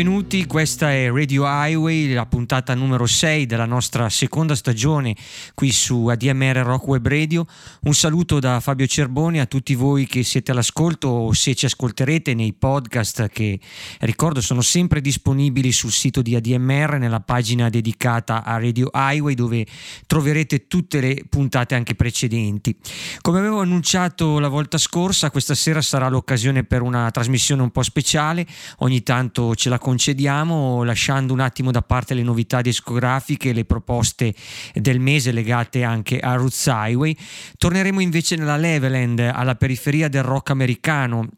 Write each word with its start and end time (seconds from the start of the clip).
Benvenuti, 0.00 0.46
questa 0.46 0.90
è 0.94 1.10
Radio 1.10 1.42
Highway, 1.44 2.14
la 2.14 2.24
puntata 2.24 2.74
numero 2.74 3.04
6 3.04 3.44
della 3.44 3.66
nostra 3.66 4.08
seconda 4.08 4.54
stagione 4.54 5.14
qui 5.52 5.70
su 5.72 6.06
ADMR 6.06 6.56
Rock 6.56 6.86
Web 6.86 7.06
Radio. 7.06 7.44
Un 7.82 7.92
saluto 7.92 8.38
da 8.38 8.60
Fabio 8.60 8.86
Cerboni 8.86 9.40
a 9.40 9.44
tutti 9.44 9.74
voi 9.74 10.06
che 10.06 10.22
siete 10.22 10.52
all'ascolto 10.52 11.08
o 11.08 11.32
se 11.34 11.54
ci 11.54 11.66
ascolterete 11.66 12.32
nei 12.32 12.54
podcast 12.54 13.28
che 13.28 13.60
ricordo 13.98 14.40
sono 14.40 14.62
sempre 14.62 15.02
disponibili 15.02 15.70
sul 15.70 15.92
sito 15.92 16.22
di 16.22 16.34
ADMR 16.34 16.96
nella 16.98 17.20
pagina 17.20 17.68
dedicata 17.68 18.42
a 18.42 18.56
Radio 18.56 18.88
Highway 18.94 19.34
dove 19.34 19.66
troverete 20.06 20.66
tutte 20.66 21.00
le 21.00 21.24
puntate 21.28 21.74
anche 21.74 21.94
precedenti. 21.94 22.74
Come 23.20 23.38
avevo 23.40 23.60
annunciato 23.60 24.38
la 24.38 24.48
volta 24.48 24.78
scorsa, 24.78 25.30
questa 25.30 25.54
sera 25.54 25.82
sarà 25.82 26.08
l'occasione 26.08 26.64
per 26.64 26.80
una 26.80 27.10
trasmissione 27.10 27.60
un 27.60 27.70
po' 27.70 27.82
speciale, 27.82 28.46
ogni 28.78 29.02
tanto 29.02 29.54
ce 29.54 29.68
la 29.68 29.78
concediamo 29.90 30.84
lasciando 30.84 31.32
un 31.32 31.40
attimo 31.40 31.72
da 31.72 31.82
parte 31.82 32.14
le 32.14 32.22
novità 32.22 32.60
discografiche, 32.60 33.52
le 33.52 33.64
proposte 33.64 34.32
del 34.72 35.00
mese 35.00 35.32
legate 35.32 35.82
anche 35.82 36.20
a 36.20 36.34
Roots 36.34 36.66
Highway. 36.66 37.16
Torneremo 37.58 37.98
invece 37.98 38.36
nella 38.36 38.56
Leveland, 38.56 39.18
alla 39.18 39.56
periferia 39.56 40.06
del 40.06 40.22
rock 40.22 40.50
americano, 40.50 41.28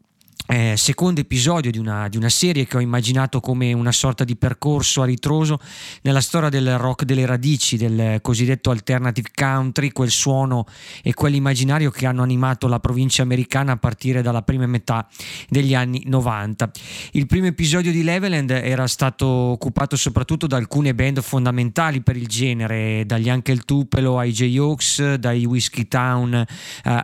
eh, 0.47 0.73
secondo 0.75 1.21
episodio 1.21 1.71
di 1.71 1.77
una, 1.77 2.09
di 2.09 2.17
una, 2.17 2.29
serie 2.29 2.65
che 2.67 2.75
ho 2.75 2.81
immaginato 2.81 3.39
come 3.39 3.71
una 3.71 3.93
sorta 3.93 4.25
di 4.25 4.35
percorso 4.35 5.01
a 5.01 5.05
ritroso 5.05 5.59
nella 6.01 6.19
storia 6.19 6.49
del 6.49 6.77
rock 6.77 7.05
delle 7.05 7.25
radici, 7.25 7.77
del 7.77 8.19
cosiddetto 8.21 8.69
alternative 8.69 9.29
country, 9.33 9.91
quel 9.91 10.09
suono 10.09 10.65
e 11.01 11.13
quell'immaginario 11.13 11.91
che 11.91 12.05
hanno 12.05 12.23
animato 12.23 12.67
la 12.67 12.79
provincia 12.79 13.21
americana 13.21 13.73
a 13.73 13.77
partire 13.77 14.21
dalla 14.21 14.41
prima 14.41 14.67
metà 14.67 15.07
degli 15.47 15.73
anni 15.73 16.03
90. 16.05 16.71
Il 17.11 17.25
primo 17.25 17.47
episodio 17.47 17.91
di 17.91 18.03
Leveland 18.03 18.49
era 18.49 18.87
stato 18.87 19.25
occupato 19.25 19.95
soprattutto 19.95 20.45
da 20.45 20.57
alcune 20.57 20.93
band 20.93 21.21
fondamentali 21.21 22.01
per 22.01 22.17
il 22.17 22.27
genere, 22.27 23.05
dagli 23.05 23.29
Uncle 23.29 23.59
Tupelo 23.59 24.19
ai 24.19 24.31
J-Oaks, 24.31 25.13
dai 25.15 25.45
Whiskey 25.45 25.87
Town 25.87 26.33
eh, 26.33 26.45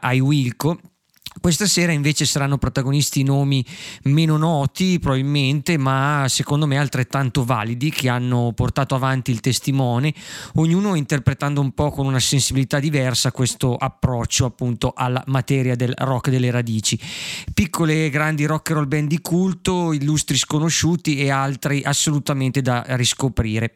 ai 0.01 0.19
Wilco 0.19 0.79
questa 1.41 1.67
sera 1.67 1.91
invece 1.91 2.25
saranno 2.25 2.57
protagonisti 2.57 3.23
nomi 3.23 3.63
meno 4.03 4.35
noti 4.35 4.99
probabilmente, 4.99 5.77
ma 5.77 6.25
secondo 6.27 6.65
me 6.65 6.77
altrettanto 6.77 7.45
validi, 7.45 7.91
che 7.91 8.09
hanno 8.09 8.51
portato 8.53 8.95
avanti 8.95 9.31
il 9.31 9.39
testimone, 9.39 10.13
ognuno 10.55 10.95
interpretando 10.95 11.61
un 11.61 11.71
po' 11.71 11.91
con 11.91 12.07
una 12.07 12.19
sensibilità 12.19 12.79
diversa 12.79 13.31
questo 13.31 13.75
approccio 13.75 14.45
appunto 14.45 14.91
alla 14.95 15.23
materia 15.27 15.75
del 15.75 15.93
rock 15.95 16.29
delle 16.29 16.51
radici. 16.51 16.99
Piccole 17.53 18.05
e 18.05 18.09
grandi 18.09 18.45
rock 18.45 18.71
and 18.71 18.79
roll 18.79 18.87
band 18.87 19.07
di 19.07 19.21
culto, 19.21 19.93
illustri 19.93 20.35
sconosciuti 20.35 21.19
e 21.19 21.29
altri 21.29 21.83
assolutamente 21.83 22.61
da 22.61 22.83
riscoprire. 22.89 23.73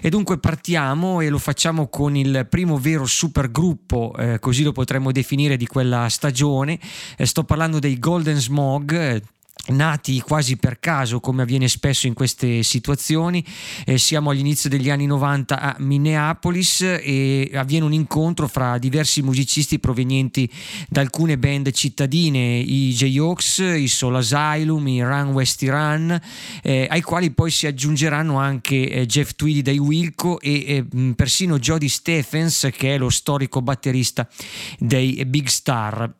E 0.00 0.10
dunque 0.10 0.38
partiamo 0.38 1.20
e 1.20 1.28
lo 1.28 1.38
facciamo 1.38 1.88
con 1.88 2.14
il 2.14 2.46
primo 2.48 2.78
vero 2.78 3.06
supergruppo, 3.06 4.14
eh, 4.16 4.38
così 4.38 4.62
lo 4.62 4.72
potremmo 4.72 5.10
definire, 5.10 5.56
di 5.56 5.66
quella 5.66 6.08
stagione 6.08 6.78
sto 7.22 7.44
parlando 7.44 7.78
dei 7.78 7.98
Golden 7.98 8.38
Smog 8.38 8.92
eh, 8.92 9.22
nati 9.68 10.20
quasi 10.20 10.56
per 10.56 10.80
caso 10.80 11.20
come 11.20 11.42
avviene 11.42 11.68
spesso 11.68 12.06
in 12.06 12.14
queste 12.14 12.62
situazioni. 12.62 13.44
Eh, 13.84 13.98
siamo 13.98 14.30
all'inizio 14.30 14.68
degli 14.68 14.90
anni 14.90 15.06
90 15.06 15.60
a 15.60 15.76
Minneapolis 15.78 16.80
e 16.80 17.50
avviene 17.54 17.84
un 17.84 17.92
incontro 17.92 18.48
fra 18.48 18.78
diversi 18.78 19.22
musicisti 19.22 19.78
provenienti 19.78 20.50
da 20.88 21.00
alcune 21.00 21.38
band 21.38 21.70
cittadine 21.70 22.58
i 22.58 22.92
J-Hawks, 22.92 23.58
i 23.58 23.88
Soul 23.88 24.16
Asylum, 24.16 24.86
i 24.88 25.02
Run 25.02 25.32
West 25.32 25.62
Run 25.62 26.20
eh, 26.62 26.86
ai 26.90 27.02
quali 27.02 27.30
poi 27.30 27.50
si 27.50 27.66
aggiungeranno 27.66 28.38
anche 28.38 28.88
eh, 28.88 29.06
Jeff 29.06 29.32
Tweedy 29.36 29.62
dai 29.62 29.78
Wilco 29.78 30.40
e 30.40 30.84
persino 31.14 31.58
Jody 31.58 31.88
Stephens 31.88 32.68
che 32.72 32.94
è 32.94 32.98
lo 32.98 33.10
storico 33.10 33.60
batterista 33.62 34.28
dei 34.78 35.24
Big 35.26 35.46
Star 35.46 36.12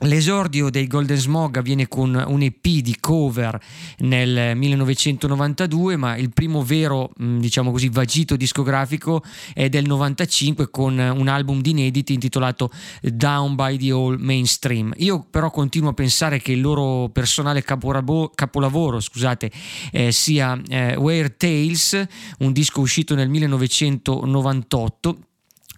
L'esordio 0.00 0.68
dei 0.68 0.86
Golden 0.86 1.16
Smog 1.16 1.56
avviene 1.56 1.88
con 1.88 2.22
un 2.26 2.42
EP 2.42 2.60
di 2.60 2.98
cover 3.00 3.58
nel 4.00 4.54
1992, 4.54 5.96
ma 5.96 6.16
il 6.18 6.30
primo 6.34 6.62
vero, 6.62 7.12
mm, 7.22 7.38
diciamo 7.38 7.70
così, 7.70 7.88
vagito 7.88 8.36
discografico 8.36 9.22
è 9.54 9.70
del 9.70 9.86
95 9.86 10.68
con 10.68 10.98
un 10.98 11.28
album 11.28 11.62
di 11.62 11.70
inediti 11.70 12.12
intitolato 12.12 12.70
Down 13.00 13.54
by 13.54 13.78
the 13.78 13.90
All 13.90 14.16
Mainstream. 14.18 14.92
Io 14.98 15.26
però 15.30 15.50
continuo 15.50 15.88
a 15.88 15.94
pensare 15.94 16.42
che 16.42 16.52
il 16.52 16.60
loro 16.60 17.08
personale 17.08 17.62
caporabo- 17.62 18.30
capolavoro, 18.34 19.00
scusate, 19.00 19.50
eh, 19.92 20.12
sia 20.12 20.60
eh, 20.68 20.94
Weird 20.94 21.38
Tales, 21.38 22.06
un 22.40 22.52
disco 22.52 22.82
uscito 22.82 23.14
nel 23.14 23.30
1998 23.30 25.18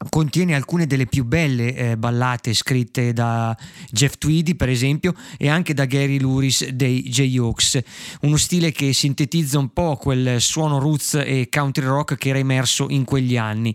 contiene 0.08 0.54
alcune 0.54 0.86
delle 0.86 1.06
più 1.06 1.24
belle 1.24 1.74
eh, 1.74 1.96
ballate 1.96 2.54
scritte 2.54 3.12
da 3.12 3.56
Jeff 3.90 4.14
Tweedy 4.18 4.54
per 4.54 4.68
esempio 4.68 5.14
e 5.36 5.48
anche 5.48 5.74
da 5.74 5.86
Gary 5.86 6.20
Luris 6.20 6.68
dei 6.68 7.02
J-Hawks 7.02 7.80
uno 8.22 8.36
stile 8.36 8.70
che 8.70 8.92
sintetizza 8.92 9.58
un 9.58 9.72
po' 9.72 9.96
quel 9.96 10.40
suono 10.40 10.78
roots 10.78 11.14
e 11.14 11.48
country 11.50 11.84
rock 11.84 12.16
che 12.16 12.28
era 12.28 12.38
emerso 12.38 12.86
in 12.88 13.04
quegli 13.04 13.36
anni. 13.36 13.74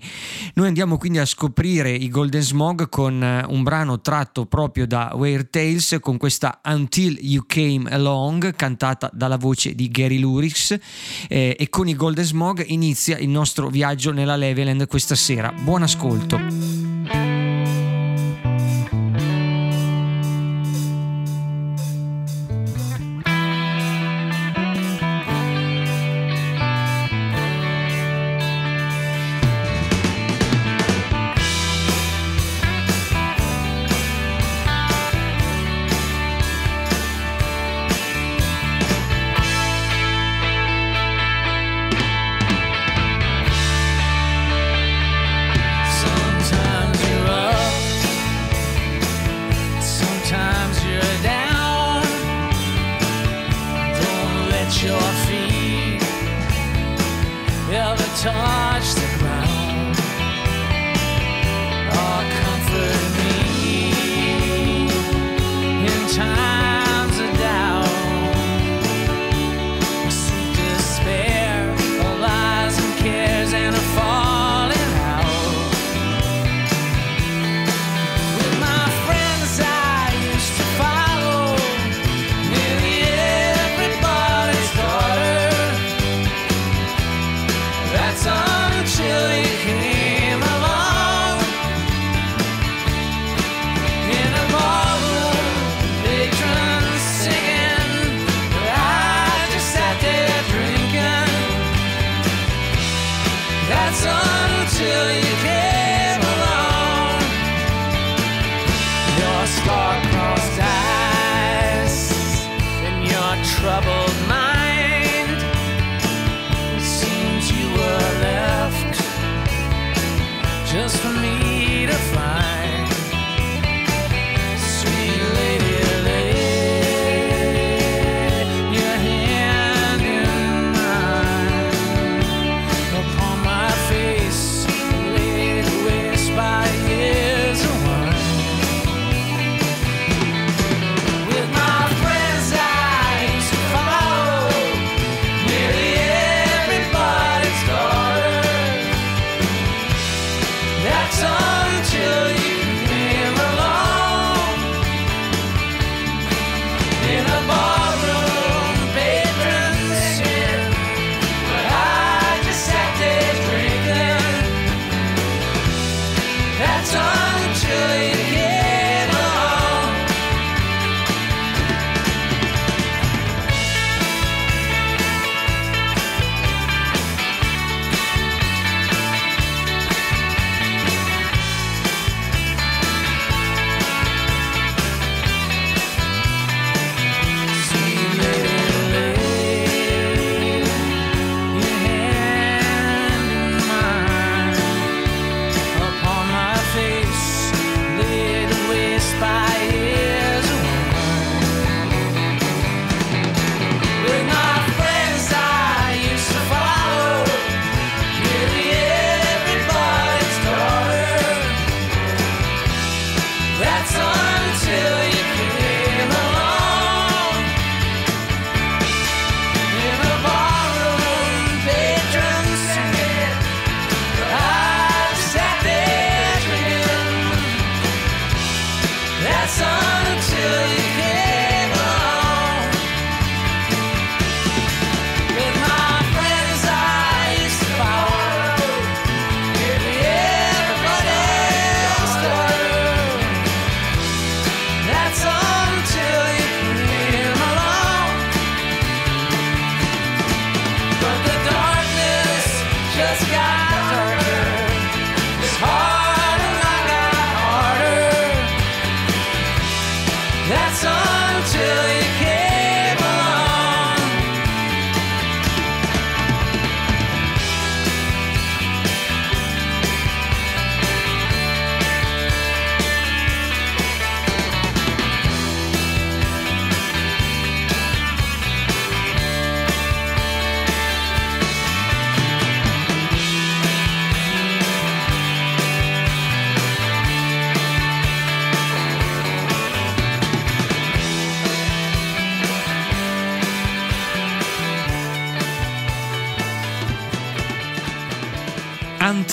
Noi 0.54 0.68
andiamo 0.68 0.98
quindi 0.98 1.20
a 1.20 1.26
scoprire 1.26 1.92
i 1.92 2.10
Golden 2.10 2.42
Smog 2.42 2.90
con 2.90 3.22
eh, 3.22 3.46
un 3.48 3.64
brano 3.64 4.00
tratto 4.00 4.46
proprio 4.46 4.88
da 4.88 5.12
Weird 5.14 5.50
Tales 5.50 5.98
con 6.00 6.18
questa 6.18 6.62
Until 6.66 7.18
You 7.22 7.44
Came 7.46 7.90
Along 7.90 8.56
cantata 8.56 9.10
dalla 9.14 9.38
voce 9.38 9.76
di 9.76 9.90
Gary 9.90 10.20
Luris 10.20 10.76
eh, 11.28 11.56
e 11.60 11.70
con 11.70 11.88
i 11.88 11.96
Golden 11.96 12.26
Smog 12.26 12.64
inizia 12.68 13.18
il 13.18 13.30
nostro 13.30 13.70
viaggio 13.70 14.12
nella 14.12 14.36
Leveland 14.36 14.88
questa 14.88 15.16
sera. 15.16 15.52
Buon 15.52 15.84
ascolto 15.84 16.13
ascolto. 16.14 16.93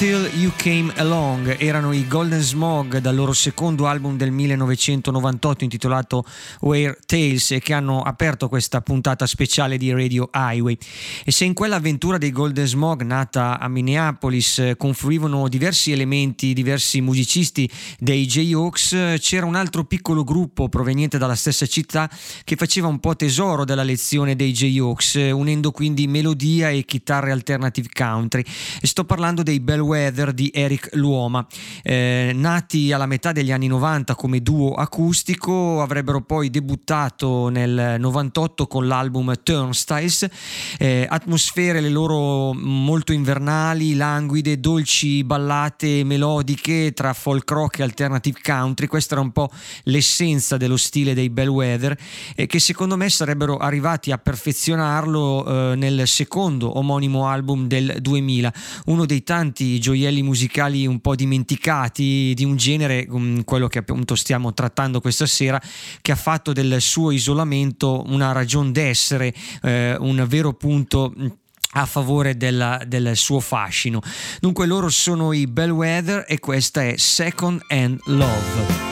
Until 0.02 0.30
You 0.32 0.50
Came 0.56 0.90
Along 0.96 1.56
erano 1.58 1.92
i 1.92 2.06
Golden 2.08 2.40
Smog 2.40 3.00
dal 3.00 3.14
loro 3.14 3.34
secondo 3.34 3.86
album 3.86 4.16
del 4.16 4.30
1998 4.30 5.62
intitolato 5.62 6.24
Where 6.60 6.96
Tales 7.04 7.50
e 7.50 7.60
che 7.60 7.74
hanno 7.74 8.00
aperto 8.00 8.48
questa 8.48 8.80
puntata 8.80 9.26
speciale 9.26 9.76
di 9.76 9.92
Radio 9.92 10.30
Highway. 10.32 10.78
E 11.22 11.30
se 11.30 11.44
in 11.44 11.52
quell'avventura 11.52 12.16
dei 12.16 12.30
Golden 12.30 12.66
Smog 12.66 13.02
nata 13.02 13.58
a 13.58 13.68
Minneapolis 13.68 14.72
confluivano 14.78 15.46
diversi 15.48 15.92
elementi, 15.92 16.54
diversi 16.54 17.02
musicisti 17.02 17.70
dei 17.98 18.24
J-Hawks, 18.24 19.16
c'era 19.18 19.44
un 19.44 19.54
altro 19.54 19.84
piccolo 19.84 20.24
gruppo 20.24 20.70
proveniente 20.70 21.18
dalla 21.18 21.34
stessa 21.34 21.66
città 21.66 22.08
che 22.44 22.56
faceva 22.56 22.86
un 22.86 23.00
po' 23.00 23.16
tesoro 23.16 23.66
della 23.66 23.82
lezione 23.82 24.34
dei 24.34 24.52
J-Hawks, 24.52 25.16
unendo 25.30 25.72
quindi 25.72 26.06
melodia 26.06 26.70
e 26.70 26.86
chitarre 26.86 27.32
alternative 27.32 27.88
country. 27.92 28.42
E 28.80 28.86
sto 28.86 29.04
parlando 29.04 29.42
dei 29.42 29.60
Bellwether 29.90 30.32
di 30.32 30.50
Eric 30.54 30.90
Luoma. 30.92 31.44
Eh, 31.82 32.30
nati 32.32 32.92
alla 32.92 33.06
metà 33.06 33.32
degli 33.32 33.50
anni 33.50 33.66
90 33.66 34.14
come 34.14 34.40
duo 34.40 34.74
acustico, 34.74 35.82
avrebbero 35.82 36.20
poi 36.20 36.48
debuttato 36.48 37.48
nel 37.48 37.96
98 37.98 38.68
con 38.68 38.86
l'album 38.86 39.34
Turnstiles, 39.42 40.28
eh, 40.78 41.06
atmosfere 41.08 41.80
le 41.80 41.88
loro 41.88 42.52
molto 42.54 43.12
invernali, 43.12 43.96
languide, 43.96 44.60
dolci 44.60 45.24
ballate 45.24 46.04
melodiche 46.04 46.92
tra 46.92 47.12
folk 47.12 47.50
rock 47.50 47.80
e 47.80 47.82
alternative 47.82 48.38
country. 48.40 48.86
Questa 48.86 49.14
era 49.14 49.22
un 49.22 49.32
po' 49.32 49.50
l'essenza 49.84 50.56
dello 50.56 50.76
stile 50.76 51.14
dei 51.14 51.30
Bellwether, 51.30 51.98
eh, 52.36 52.46
che 52.46 52.60
secondo 52.60 52.96
me 52.96 53.08
sarebbero 53.08 53.56
arrivati 53.56 54.12
a 54.12 54.18
perfezionarlo 54.18 55.72
eh, 55.72 55.74
nel 55.74 56.06
secondo 56.06 56.78
omonimo 56.78 57.26
album 57.26 57.66
del 57.66 57.96
2000, 58.00 58.52
uno 58.86 59.04
dei 59.04 59.24
tanti 59.24 59.78
gioielli 59.80 60.22
musicali 60.22 60.86
un 60.86 61.00
po' 61.00 61.14
dimenticati 61.14 62.32
di 62.34 62.44
un 62.44 62.56
genere, 62.56 63.06
um, 63.08 63.42
quello 63.44 63.66
che 63.66 63.78
appunto 63.78 64.14
stiamo 64.14 64.54
trattando 64.54 65.00
questa 65.00 65.26
sera, 65.26 65.60
che 66.00 66.12
ha 66.12 66.16
fatto 66.16 66.52
del 66.52 66.80
suo 66.80 67.10
isolamento 67.10 68.04
una 68.06 68.32
ragione 68.32 68.70
d'essere, 68.70 69.34
eh, 69.62 69.96
un 69.98 70.24
vero 70.28 70.52
punto 70.52 71.12
mm, 71.16 71.26
a 71.72 71.86
favore 71.86 72.36
della, 72.36 72.80
del 72.86 73.16
suo 73.16 73.40
fascino. 73.40 74.00
Dunque 74.40 74.66
loro 74.66 74.88
sono 74.88 75.32
i 75.32 75.46
Bellwether 75.46 76.24
e 76.28 76.38
questa 76.38 76.84
è 76.84 76.94
Second 76.96 77.60
Hand 77.68 78.00
Love. 78.06 78.89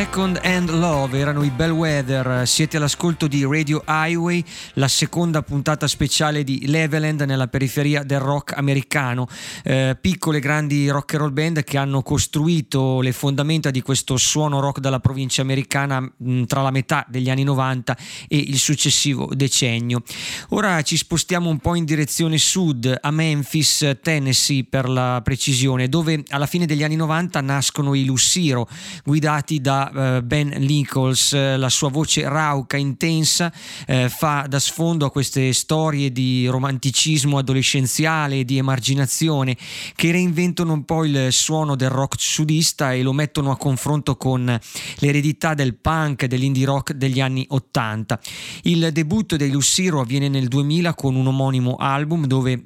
sec 0.00 0.09
Second 0.20 0.40
Hand 0.44 0.70
Love 0.72 1.18
erano 1.18 1.42
i 1.42 1.48
Bellwether, 1.48 2.46
siete 2.46 2.76
all'ascolto 2.76 3.26
di 3.26 3.42
Radio 3.42 3.82
Highway, 3.88 4.44
la 4.74 4.86
seconda 4.86 5.40
puntata 5.40 5.86
speciale 5.86 6.44
di 6.44 6.66
Leveland 6.66 7.22
nella 7.22 7.46
periferia 7.46 8.02
del 8.02 8.20
rock 8.20 8.54
americano, 8.54 9.26
eh, 9.64 9.96
piccole 9.98 10.38
grandi 10.38 10.90
rock 10.90 11.14
and 11.14 11.22
roll 11.22 11.32
band 11.32 11.64
che 11.64 11.78
hanno 11.78 12.02
costruito 12.02 13.00
le 13.00 13.12
fondamenta 13.12 13.70
di 13.70 13.80
questo 13.80 14.18
suono 14.18 14.60
rock 14.60 14.80
dalla 14.80 15.00
provincia 15.00 15.40
americana 15.40 16.00
mh, 16.00 16.44
tra 16.44 16.60
la 16.60 16.70
metà 16.70 17.06
degli 17.08 17.30
anni 17.30 17.44
90 17.44 17.96
e 18.28 18.36
il 18.36 18.58
successivo 18.58 19.26
decennio. 19.32 20.02
Ora 20.50 20.82
ci 20.82 20.98
spostiamo 20.98 21.48
un 21.48 21.60
po' 21.60 21.76
in 21.76 21.86
direzione 21.86 22.36
sud, 22.36 22.94
a 23.00 23.10
Memphis, 23.10 23.96
Tennessee 24.02 24.64
per 24.64 24.86
la 24.86 25.22
precisione, 25.24 25.88
dove 25.88 26.24
alla 26.28 26.44
fine 26.44 26.66
degli 26.66 26.84
anni 26.84 26.96
90 26.96 27.40
nascono 27.40 27.94
i 27.94 28.04
Luciro, 28.04 28.68
guidati 29.02 29.62
da 29.62 30.08
uh, 30.18 30.22
Ben 30.22 30.48
Nichols, 30.58 31.34
la 31.34 31.68
sua 31.68 31.88
voce 31.88 32.28
rauca, 32.28 32.76
intensa, 32.76 33.52
uh, 33.86 34.08
fa 34.08 34.46
da 34.48 34.58
sfondo 34.58 35.06
a 35.06 35.10
queste 35.10 35.52
storie 35.52 36.12
di 36.12 36.46
romanticismo 36.46 37.38
adolescenziale, 37.38 38.44
di 38.44 38.58
emarginazione, 38.58 39.56
che 39.94 40.10
reinventono 40.10 40.72
un 40.72 40.84
po' 40.84 41.04
il 41.04 41.28
suono 41.32 41.76
del 41.76 41.90
rock 41.90 42.16
sudista 42.18 42.92
e 42.92 43.02
lo 43.02 43.12
mettono 43.12 43.50
a 43.50 43.56
confronto 43.56 44.16
con 44.16 44.58
l'eredità 44.98 45.54
del 45.54 45.76
punk, 45.76 46.26
dell'indie 46.26 46.66
rock 46.66 46.92
degli 46.92 47.20
anni 47.20 47.44
80. 47.48 48.20
Il 48.62 48.90
debutto 48.92 49.36
dei 49.36 49.50
Luciro 49.50 50.00
avviene 50.00 50.28
nel 50.28 50.48
2000 50.48 50.94
con 50.94 51.14
un 51.14 51.26
omonimo 51.26 51.76
album 51.76 52.26
dove 52.26 52.62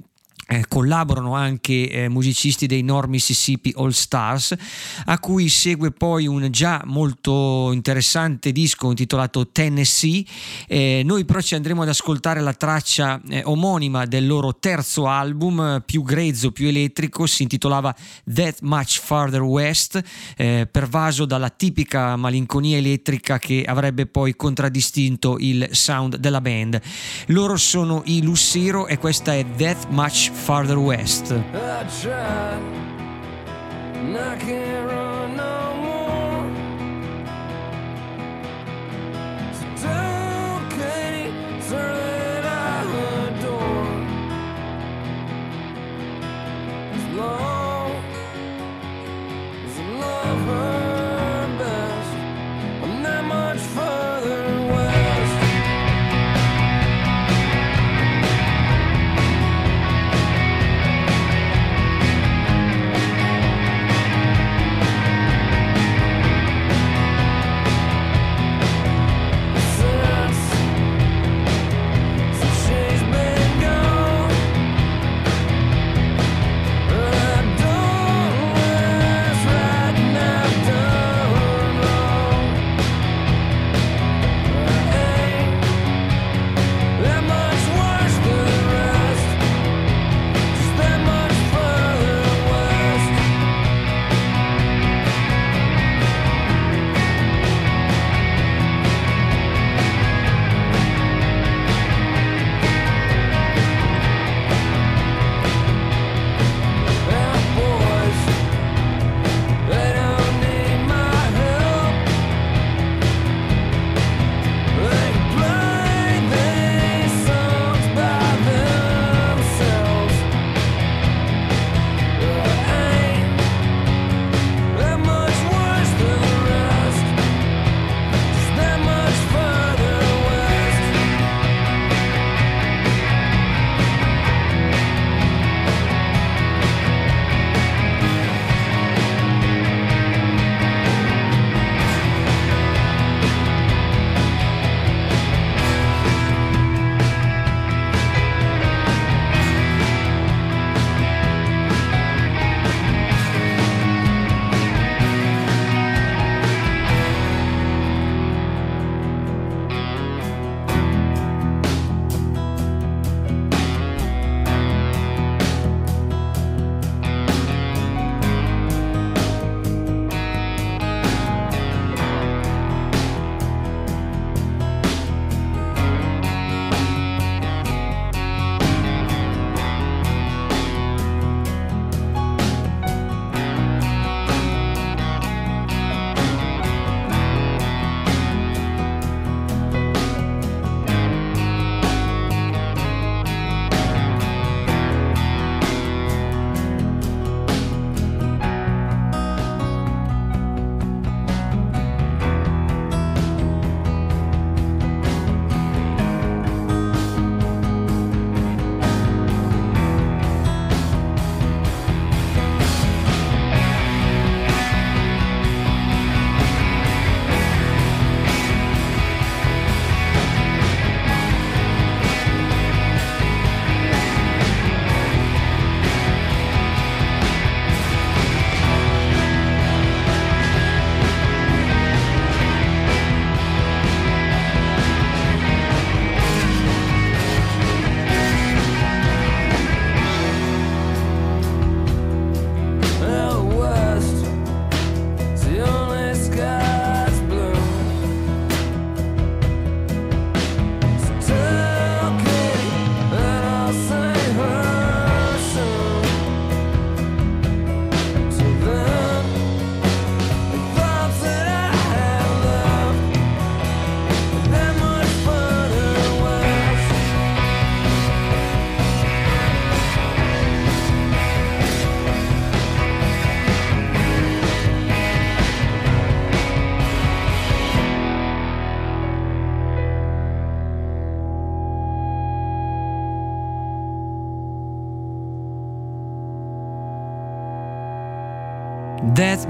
eh, 0.47 0.65
collaborano 0.69 1.35
anche 1.35 1.89
eh, 1.89 2.09
musicisti 2.09 2.67
dei 2.67 2.83
North 2.83 3.09
Mississippi 3.09 3.73
All 3.77 3.91
Stars, 3.91 4.55
a 5.07 5.19
cui 5.19 5.49
segue 5.49 5.91
poi 5.91 6.27
un 6.27 6.51
già 6.51 6.83
molto 6.85 7.71
interessante 7.73 8.53
disco 8.53 8.91
intitolato 8.91 9.49
Tennessee. 9.49 10.25
Eh, 10.67 11.03
noi 11.05 11.25
però 11.25 11.41
ci 11.41 11.55
andremo 11.55 11.83
ad 11.83 11.89
ascoltare 11.89 12.41
la 12.41 12.53
traccia 12.53 13.21
eh, 13.29 13.43
omonima 13.45 14.05
del 14.05 14.27
loro 14.27 14.57
terzo 14.59 15.07
album, 15.07 15.83
più 15.85 16.03
grezzo, 16.03 16.53
più 16.53 16.69
elettrico, 16.69 17.27
si 17.27 17.43
intitolava 17.43 17.95
That 18.33 18.59
Much 18.61 19.01
Farther 19.01 19.43
West, 19.43 20.03
eh, 20.37 20.69
pervaso 20.71 21.25
dalla 21.25 21.51
tipica 21.51 22.17
malinconia 22.17 22.77
elettrica 22.77 23.39
che 23.39 23.65
avrebbe 23.67 24.07
poi 24.07 24.37
contraddistinto 24.37 25.37
il 25.39 25.69
sound 25.73 26.17
della 26.17 26.41
band. 26.41 26.81
Loro 27.29 27.57
sono 27.57 28.03
i 28.07 28.23
Lucero 28.23 28.87
e 28.87 28.99
questa 28.99 29.35
è 29.35 29.45
That 29.57 29.89
Much 29.89 30.33
farther 30.35 30.79
west. 30.81 31.33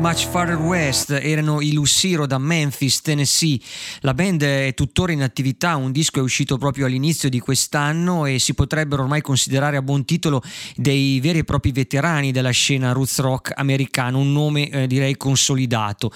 Much 0.04 0.28
Farther 0.28 0.58
West 0.58 1.12
erano 1.12 1.62
i 1.62 1.72
Luciro 1.72 2.26
da 2.26 2.36
Memphis, 2.36 3.00
Tennessee. 3.00 3.58
La 4.00 4.12
band 4.12 4.42
è 4.42 4.74
tuttora 4.74 5.12
in 5.12 5.22
attività, 5.22 5.76
un 5.76 5.92
disco 5.92 6.18
è 6.18 6.22
uscito 6.22 6.58
proprio 6.58 6.84
all'inizio 6.84 7.30
di 7.30 7.40
quest'anno 7.40 8.26
e 8.26 8.38
si 8.38 8.52
potrebbero 8.52 9.04
ormai 9.04 9.22
considerare 9.22 9.78
a 9.78 9.82
buon 9.82 10.04
titolo 10.04 10.42
dei 10.76 11.20
veri 11.20 11.38
e 11.38 11.44
propri 11.44 11.72
veterani 11.72 12.32
della 12.32 12.50
scena 12.50 12.92
roots 12.92 13.18
rock 13.20 13.52
americano, 13.56 14.18
un 14.18 14.30
nome 14.30 14.68
eh, 14.68 14.86
direi 14.86 15.16
consolidato. 15.16 16.12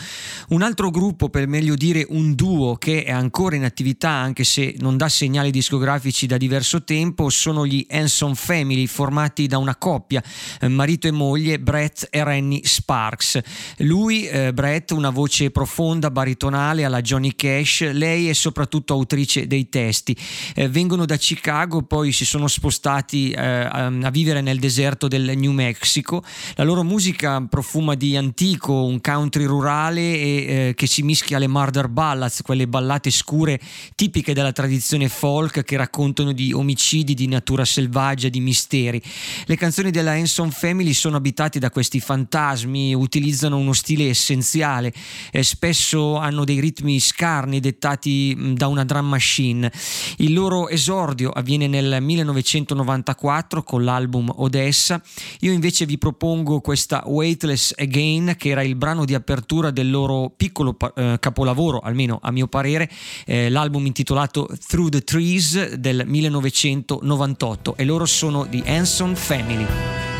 Un 0.48 0.60
altro 0.60 0.90
gruppo, 0.90 1.30
per 1.30 1.46
meglio 1.46 1.74
dire 1.74 2.04
un 2.10 2.34
duo 2.34 2.76
che 2.76 3.04
è 3.04 3.10
ancora 3.10 3.56
in 3.56 3.64
attività 3.64 4.10
anche 4.10 4.44
se 4.44 4.74
non 4.80 4.98
dà 4.98 5.08
segnali 5.08 5.50
discografici 5.50 6.26
da 6.26 6.36
diverso 6.36 6.84
tempo, 6.84 7.30
sono 7.30 7.64
gli 7.64 7.86
Hanson 7.88 8.34
Family 8.34 8.86
formati 8.86 9.46
da 9.46 9.56
una 9.56 9.76
coppia, 9.76 10.22
eh, 10.60 10.68
marito 10.68 11.08
e 11.08 11.10
moglie 11.10 11.58
Brett 11.58 12.06
e 12.10 12.22
Rennie 12.22 12.60
Sparks. 12.64 13.40
Lui, 13.78 14.26
eh, 14.26 14.52
Brett, 14.52 14.90
una 14.90 15.10
voce 15.10 15.52
profonda, 15.52 16.10
baritonale 16.10 16.84
alla 16.84 17.00
Johnny 17.00 17.34
Cash, 17.36 17.92
lei 17.92 18.28
è 18.28 18.32
soprattutto 18.32 18.92
autrice 18.92 19.46
dei 19.46 19.68
testi. 19.68 20.16
Eh, 20.54 20.68
vengono 20.68 21.04
da 21.04 21.16
Chicago, 21.16 21.82
poi 21.82 22.10
si 22.10 22.24
sono 22.24 22.48
spostati 22.48 23.30
eh, 23.30 23.40
a, 23.40 23.86
a, 23.86 24.10
vivere 24.10 24.40
nel 24.40 24.58
deserto 24.58 25.06
del 25.06 25.36
New 25.36 25.52
Mexico. 25.52 26.24
La 26.56 26.64
loro 26.64 26.82
musica 26.82 27.40
profuma 27.48 27.94
di 27.94 28.16
antico, 28.16 28.84
un 28.84 29.00
country 29.00 29.44
rurale 29.44 30.00
e, 30.00 30.26
eh, 30.26 30.74
che 30.74 30.88
si 30.88 31.02
mischia 31.02 31.36
alle 31.36 31.46
murder 31.46 31.86
ballads, 31.86 32.42
quelle 32.42 32.66
ballate 32.66 33.10
scure 33.10 33.60
tipiche 33.94 34.34
della 34.34 34.52
tradizione 34.52 35.08
folk 35.08 35.62
che 35.62 35.76
raccontano 35.76 36.32
di 36.32 36.52
omicidi, 36.52 37.14
di 37.14 37.28
natura 37.28 37.64
selvaggia, 37.64 38.28
di 38.28 38.40
misteri. 38.40 39.00
Le 39.44 39.56
canzoni 39.56 39.92
della 39.92 40.12
Hanson 40.12 40.50
Family 40.50 40.92
sono 40.94 41.16
abitate 41.16 41.60
da 41.60 41.70
questi 41.70 42.00
fantasmi 42.00 42.92
utilizzano 42.92 43.66
uno 43.68 43.72
stile 43.74 44.08
essenziale, 44.08 44.92
eh, 45.30 45.42
spesso 45.42 46.16
hanno 46.16 46.44
dei 46.44 46.58
ritmi 46.58 46.98
scarni 46.98 47.60
dettati 47.60 48.54
da 48.54 48.66
una 48.66 48.84
drum 48.84 49.06
machine. 49.06 49.70
Il 50.16 50.32
loro 50.32 50.68
esordio 50.68 51.30
avviene 51.30 51.66
nel 51.66 51.98
1994 52.00 53.62
con 53.62 53.84
l'album 53.84 54.32
Odessa. 54.36 55.00
Io 55.40 55.52
invece 55.52 55.84
vi 55.84 55.98
propongo 55.98 56.60
questa 56.60 57.02
Weightless 57.06 57.74
Again, 57.76 58.34
che 58.38 58.48
era 58.48 58.62
il 58.62 58.74
brano 58.74 59.04
di 59.04 59.14
apertura 59.14 59.70
del 59.70 59.90
loro 59.90 60.32
piccolo 60.34 60.76
eh, 60.94 61.18
capolavoro, 61.20 61.80
almeno 61.80 62.18
a 62.22 62.30
mio 62.30 62.46
parere, 62.46 62.90
eh, 63.26 63.50
l'album 63.50 63.84
intitolato 63.84 64.48
Through 64.66 64.90
the 64.90 65.02
Trees 65.02 65.74
del 65.74 66.04
1998 66.06 67.76
e 67.76 67.84
loro 67.84 68.06
sono 68.06 68.46
di 68.46 68.62
Hanson 68.66 69.14
Family. 69.14 70.17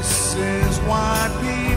This 0.00 0.34
is 0.34 0.78
why 0.88 1.28
people. 1.42 1.69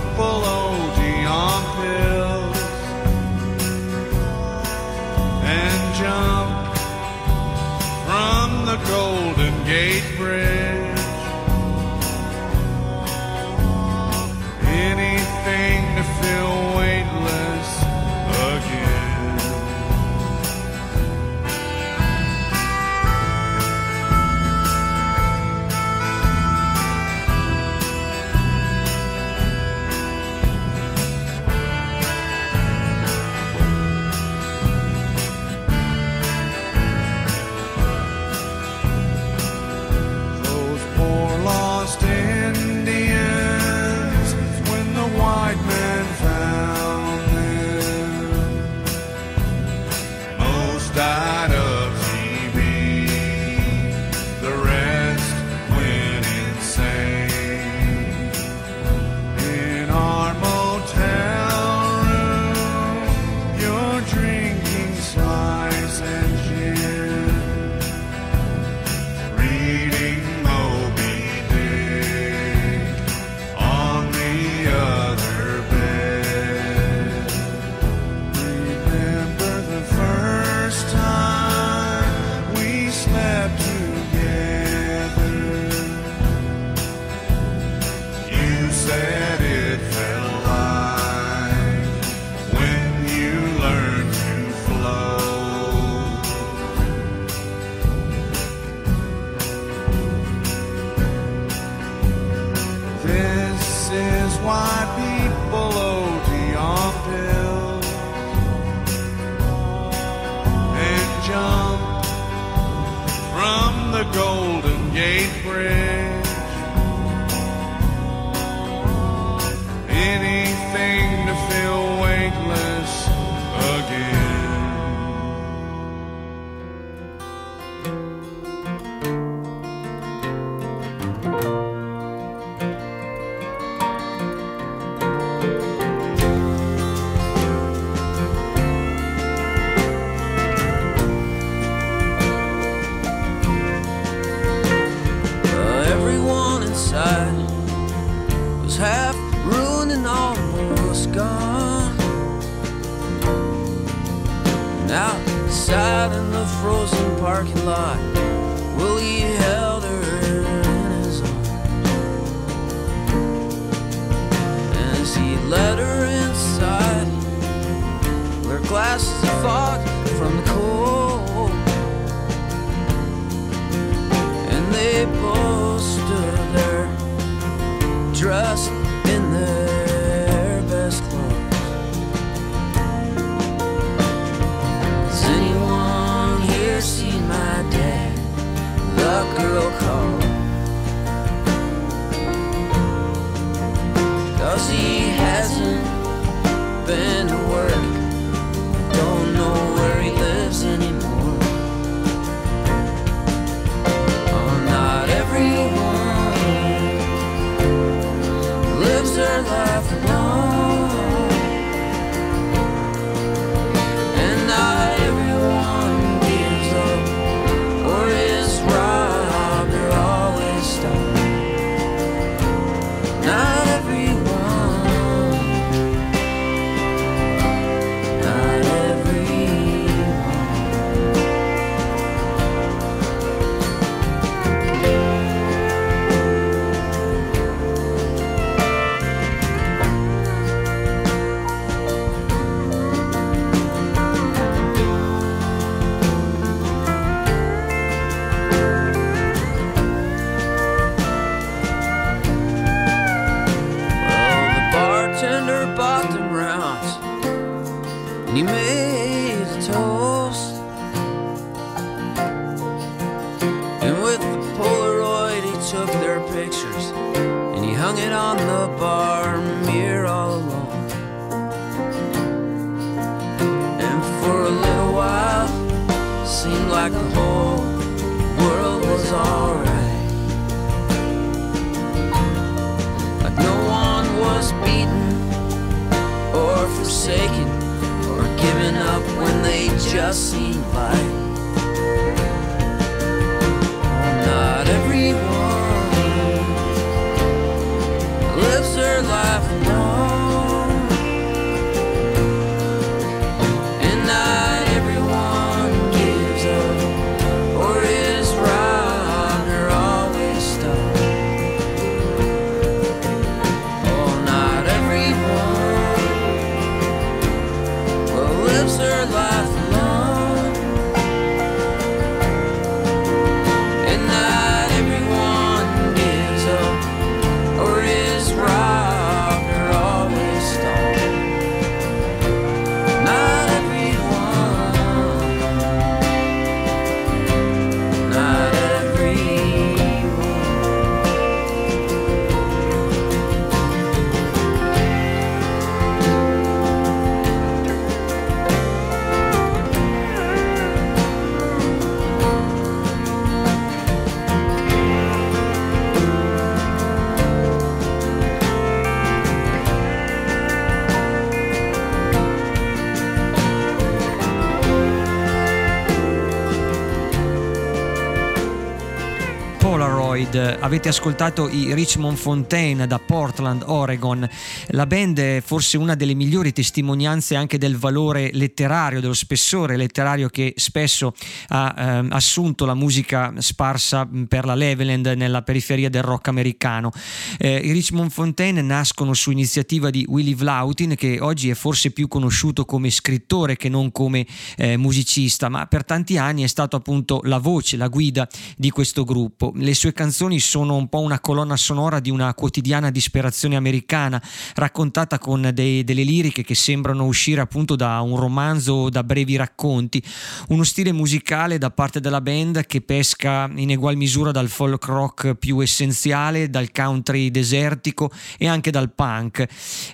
Avete 370.73 370.89
ascoltato 370.89 371.49
i 371.49 371.71
Richmond 371.71 372.17
Fontaine 372.17 372.87
da 372.87 372.97
Portland, 372.97 373.61
Oregon. 373.67 374.27
La 374.69 374.87
band 374.87 375.19
è 375.19 375.43
forse 375.45 375.77
una 375.77 375.93
delle 375.93 376.15
migliori 376.15 376.51
testimonianze 376.51 377.35
anche 377.35 377.59
del 377.59 377.77
valore 377.77 378.31
letterario, 378.33 378.99
dello 378.99 379.13
spessore 379.13 379.77
letterario 379.77 380.29
che 380.29 380.55
spesso 380.57 381.13
ha 381.49 381.75
ehm, 381.77 382.07
assunto 382.11 382.65
la 382.65 382.73
musica 382.73 383.31
sparsa 383.37 384.09
per 384.27 384.45
la 384.45 384.55
Leveland 384.55 385.05
nella 385.15 385.43
periferia 385.43 385.89
del 385.89 386.01
rock 386.01 386.29
americano. 386.29 386.89
Eh, 387.37 387.55
I 387.55 387.71
Richmond 387.71 388.09
Fontaine 388.09 388.63
nascono 388.63 389.13
su 389.13 389.29
iniziativa 389.29 389.91
di 389.91 390.03
Willie 390.09 390.33
Vlautin 390.33 390.95
che 390.95 391.19
oggi 391.21 391.51
è 391.51 391.53
forse 391.53 391.91
più 391.91 392.07
conosciuto 392.07 392.65
come 392.65 392.89
scrittore 392.89 393.57
che 393.57 393.69
non 393.69 393.91
come 393.91 394.25
eh, 394.57 394.75
musicista, 394.77 395.49
ma 395.49 395.67
per 395.67 395.85
tanti 395.85 396.17
anni 396.17 396.41
è 396.41 396.47
stato 396.47 396.75
appunto 396.75 397.21
la 397.25 397.37
voce, 397.37 397.77
la 397.77 397.89
guida 397.89 398.27
di 398.57 398.71
questo 398.71 399.03
gruppo. 399.03 399.51
Le 399.55 399.75
sue 399.75 399.93
canzoni 399.93 400.39
sono 400.39 400.61
un 400.69 400.87
po' 400.87 400.99
una 400.99 401.19
colonna 401.19 401.57
sonora 401.57 401.99
di 401.99 402.09
una 402.09 402.33
quotidiana 402.33 402.89
disperazione 402.89 403.55
americana, 403.55 404.21
raccontata 404.55 405.19
con 405.19 405.51
dei- 405.53 405.83
delle 405.83 406.03
liriche 406.03 406.43
che 406.43 406.55
sembrano 406.55 407.05
uscire 407.05 407.41
appunto 407.41 407.75
da 407.75 407.99
un 408.01 408.17
romanzo 408.17 408.73
o 408.73 408.89
da 408.89 409.03
brevi 409.03 409.35
racconti. 409.35 410.03
Uno 410.49 410.63
stile 410.63 410.91
musicale 410.91 411.57
da 411.57 411.71
parte 411.71 411.99
della 411.99 412.21
band 412.21 412.65
che 412.65 412.81
pesca 412.81 413.49
in 413.55 413.71
egual 413.71 413.95
misura 413.95 414.31
dal 414.31 414.49
folk 414.49 414.85
rock 414.85 415.35
più 415.35 415.59
essenziale, 415.59 416.49
dal 416.49 416.71
country 416.71 417.31
desertico 417.31 418.11
e 418.37 418.47
anche 418.47 418.71
dal 418.71 418.93
punk. 418.93 419.45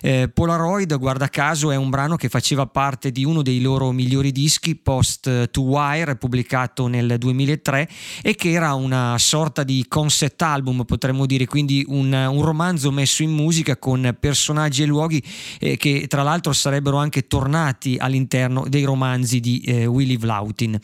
Eh, 0.02 0.30
Polaroid, 0.32 0.96
guarda 0.98 1.28
caso, 1.28 1.70
è 1.70 1.76
un 1.76 1.90
brano 1.90 2.16
che 2.16 2.28
faceva 2.28 2.66
parte 2.66 3.10
di 3.10 3.24
uno 3.24 3.42
dei 3.42 3.60
loro 3.60 3.92
migliori 3.92 4.32
dischi, 4.32 4.76
Post 4.76 5.50
to 5.50 5.62
Wire, 5.62 6.16
pubblicato 6.16 6.86
nel 6.86 7.16
2003 7.18 7.88
e 8.22 8.34
che 8.34 8.50
era 8.50 8.74
una 8.74 9.16
sorta 9.18 9.62
di 9.62 9.84
concept 9.88 10.42
album, 10.42 10.59
potremmo 10.84 11.26
dire, 11.26 11.46
quindi 11.46 11.84
un, 11.88 12.12
un 12.12 12.42
romanzo 12.42 12.90
messo 12.90 13.22
in 13.22 13.30
musica 13.30 13.76
con 13.76 14.16
personaggi 14.18 14.82
e 14.82 14.86
luoghi 14.86 15.22
eh, 15.58 15.76
che 15.76 16.06
tra 16.08 16.22
l'altro 16.22 16.52
sarebbero 16.52 16.96
anche 16.96 17.26
tornati 17.26 17.96
all'interno 17.98 18.64
dei 18.68 18.84
romanzi 18.84 19.40
di 19.40 19.60
eh, 19.60 19.86
Willy 19.86 20.16
Vlautin. 20.16 20.78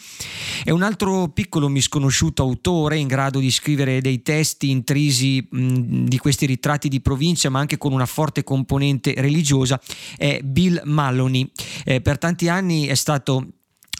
È 0.64 0.70
un 0.70 0.82
altro 0.82 1.28
piccolo 1.28 1.68
misconosciuto 1.68 2.42
autore 2.42 2.98
in 2.98 3.06
grado 3.06 3.38
di 3.38 3.50
scrivere 3.50 4.00
dei 4.00 4.22
testi 4.22 4.70
intrisi 4.70 5.46
mh, 5.48 6.04
di 6.04 6.18
questi 6.18 6.46
ritratti 6.46 6.88
di 6.88 7.00
provincia, 7.00 7.50
ma 7.50 7.58
anche 7.58 7.78
con 7.78 7.92
una 7.92 8.06
forte 8.06 8.44
componente 8.44 9.14
religiosa, 9.16 9.80
è 10.16 10.40
Bill 10.42 10.80
Maloney. 10.84 11.50
Eh, 11.84 12.00
per 12.00 12.18
tanti 12.18 12.48
anni 12.48 12.86
è 12.86 12.94
stato 12.94 13.46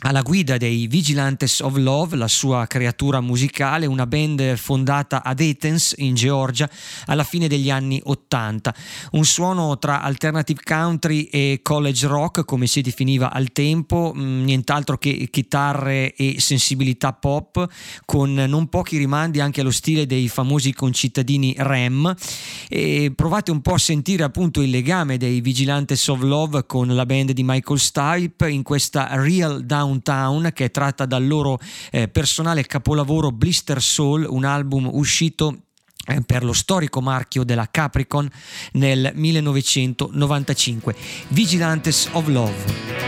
alla 0.00 0.20
guida 0.20 0.58
dei 0.58 0.86
Vigilantes 0.86 1.60
of 1.60 1.76
Love, 1.76 2.16
la 2.16 2.28
sua 2.28 2.66
creatura 2.66 3.20
musicale, 3.20 3.86
una 3.86 4.06
band 4.06 4.56
fondata 4.56 5.22
ad 5.22 5.40
Athens 5.40 5.94
in 5.96 6.14
Georgia 6.14 6.68
alla 7.06 7.24
fine 7.24 7.48
degli 7.48 7.70
anni 7.70 8.00
80. 8.04 8.74
Un 9.12 9.24
suono 9.24 9.78
tra 9.78 10.02
alternative 10.02 10.60
country 10.62 11.24
e 11.24 11.60
college 11.62 12.06
rock, 12.06 12.44
come 12.44 12.66
si 12.66 12.82
definiva 12.82 13.32
al 13.32 13.52
tempo, 13.52 14.12
mm, 14.14 14.44
nient'altro 14.44 14.98
che 14.98 15.28
chitarre 15.30 16.14
e 16.14 16.36
sensibilità 16.38 17.14
pop, 17.14 17.66
con 18.04 18.34
non 18.34 18.68
pochi 18.68 18.98
rimandi 18.98 19.40
anche 19.40 19.62
allo 19.62 19.70
stile 19.70 20.06
dei 20.06 20.28
famosi 20.28 20.74
concittadini 20.74 21.54
Rem. 21.56 22.14
E 22.68 23.12
provate 23.16 23.50
un 23.50 23.62
po' 23.62 23.74
a 23.74 23.78
sentire 23.78 24.24
appunto 24.24 24.60
il 24.60 24.70
legame 24.70 25.16
dei 25.16 25.40
Vigilantes 25.40 26.06
of 26.08 26.20
Love 26.20 26.66
con 26.66 26.94
la 26.94 27.06
band 27.06 27.32
di 27.32 27.42
Michael 27.42 27.80
Stipe 27.80 28.48
in 28.50 28.62
questa 28.62 29.08
Real 29.12 29.64
Down 29.64 29.84
Downtown 29.86 30.50
che 30.52 30.66
è 30.66 30.70
tratta 30.70 31.06
dal 31.06 31.26
loro 31.26 31.58
eh, 31.90 32.08
personale 32.08 32.66
capolavoro 32.66 33.30
Blister 33.30 33.80
Soul, 33.80 34.26
un 34.28 34.44
album 34.44 34.90
uscito 34.92 35.56
eh, 36.06 36.20
per 36.22 36.44
lo 36.44 36.52
storico 36.52 37.00
marchio 37.00 37.44
della 37.44 37.68
Capricorn 37.70 38.28
nel 38.72 39.12
1995, 39.14 40.94
Vigilantes 41.28 42.08
of 42.12 42.26
Love. 42.26 43.05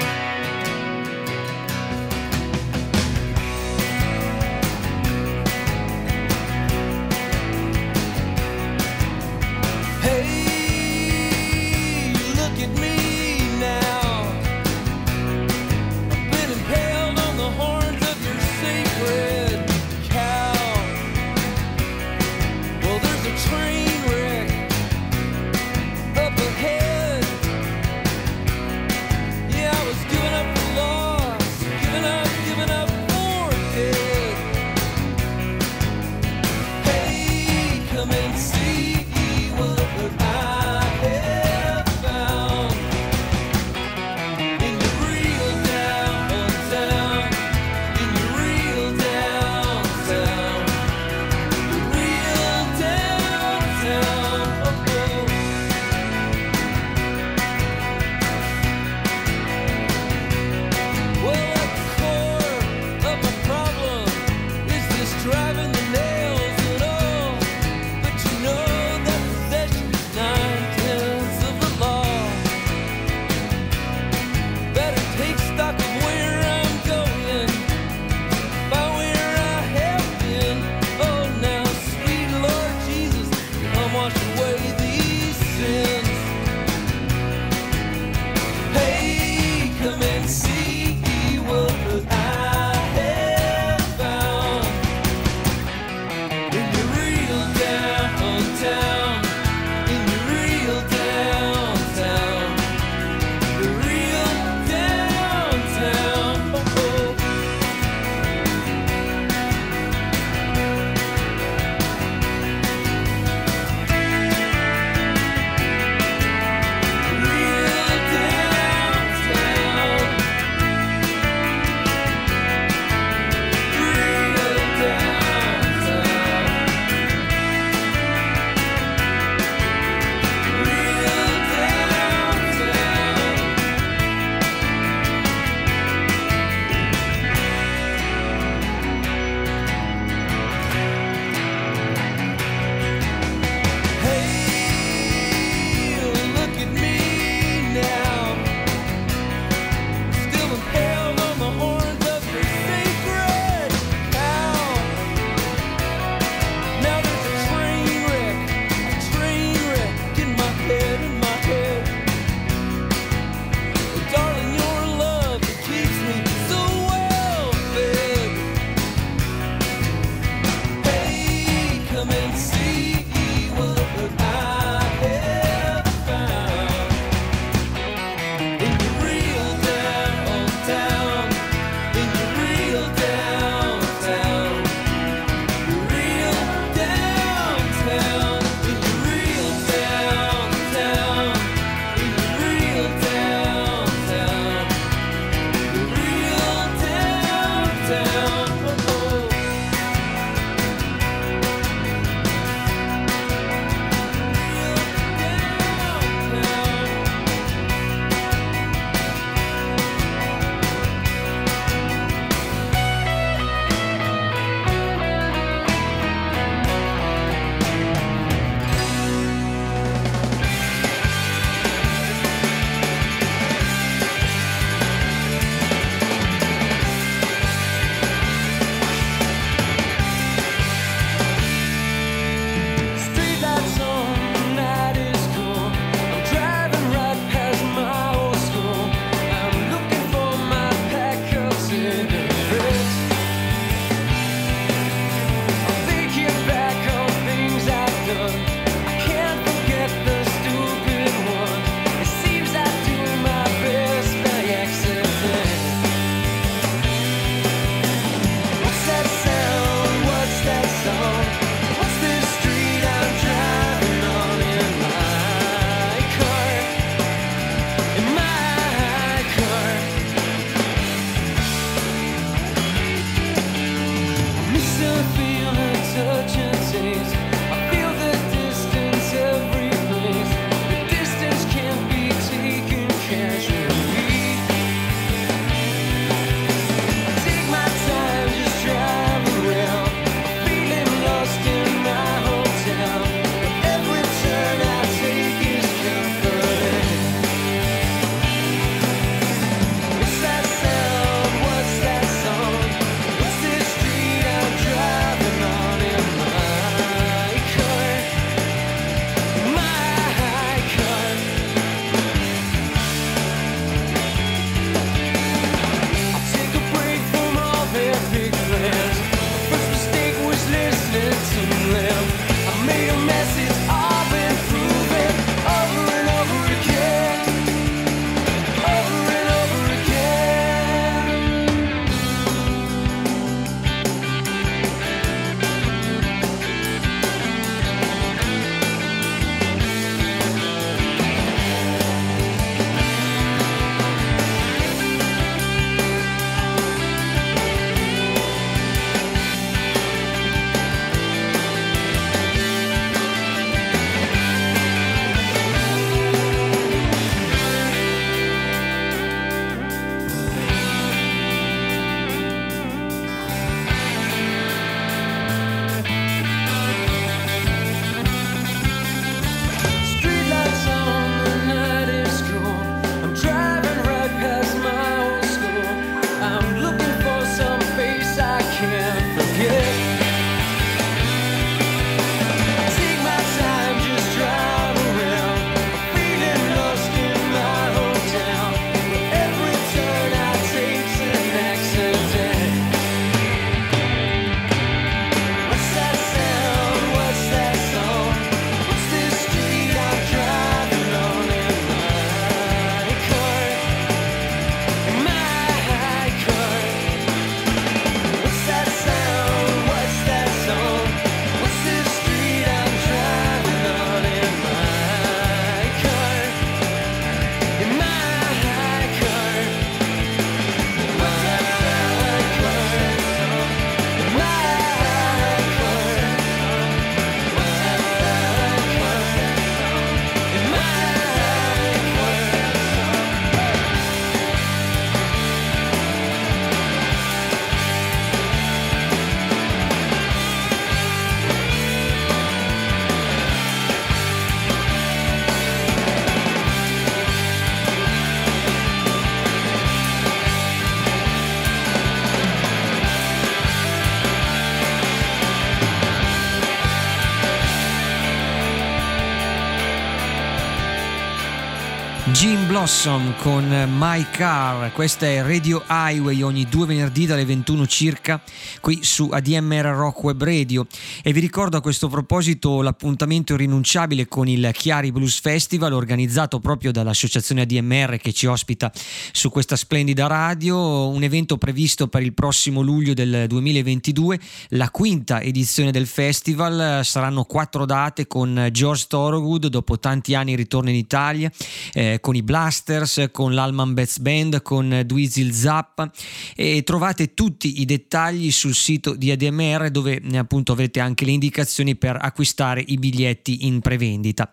Jim 462.19 462.49
Blossom 462.49 463.15
con 463.19 463.47
My 463.79 464.05
Car, 464.11 464.73
questa 464.73 465.07
è 465.07 465.23
Radio 465.23 465.63
Highway 465.69 466.23
ogni 466.23 466.47
due 466.47 466.67
venerdì 466.67 467.07
dalle 467.07 467.25
21 467.25 467.65
circa 467.69 468.21
qui 468.61 468.81
su 468.83 469.09
ADMR 469.13 469.67
Rock 469.67 470.03
Web 470.03 470.25
Radio. 470.25 470.67
E 471.05 471.13
vi 471.13 471.21
ricordo 471.21 471.57
a 471.57 471.61
questo 471.61 471.87
proposito 471.87 472.61
l'appuntamento 472.61 473.35
irrinunciabile 473.35 474.09
con 474.09 474.27
il 474.27 474.51
Chiari 474.53 474.91
Blues 474.91 475.21
Festival 475.21 475.73
organizzato 475.73 476.41
proprio 476.41 476.73
dall'associazione 476.73 477.43
ADMR 477.43 477.99
che 477.99 478.13
ci 478.13 478.27
ospita 478.27 478.73
su 479.13 479.31
questa 479.31 479.55
splendida 479.55 480.09
radio, 480.09 480.89
un 480.89 481.05
evento 481.05 481.39
previsto 481.39 481.87
per 481.87 482.03
il 482.03 482.15
prossimo 482.15 482.63
luglio 482.63 482.95
del 482.95 483.27
2022, 483.29 484.19
la 484.49 484.71
quinta 484.71 485.21
edizione 485.21 485.71
del 485.71 485.87
festival, 485.87 486.85
saranno 486.85 487.23
quattro 487.23 487.65
date 487.65 488.09
con 488.09 488.49
George 488.51 488.87
Thorogood 488.89 489.47
dopo 489.47 489.79
tanti 489.79 490.17
anni 490.17 490.35
ritorno 490.35 490.71
in 490.71 490.75
Italia. 490.75 491.31
Eh, 491.73 492.01
con 492.09 492.17
i 492.17 492.23
Blasters, 492.23 493.11
con 493.13 493.35
l'Alman 493.35 493.75
Betts 493.75 493.99
Band, 493.99 494.41
con 494.41 494.81
Dweezil 494.87 495.31
Zappa 495.35 495.93
e 496.35 496.63
trovate 496.63 497.13
tutti 497.13 497.61
i 497.61 497.67
dettagli 497.67 498.31
sul 498.31 498.55
sito 498.55 498.95
di 498.95 499.11
ADMR 499.11 499.69
dove 499.69 500.01
appunto 500.15 500.53
avrete 500.53 500.81
anche 500.81 501.05
le 501.05 501.11
indicazioni 501.11 501.77
per 501.77 501.99
acquistare 502.01 502.65
i 502.67 502.79
biglietti 502.79 503.45
in 503.45 503.61
prevendita. 503.61 504.33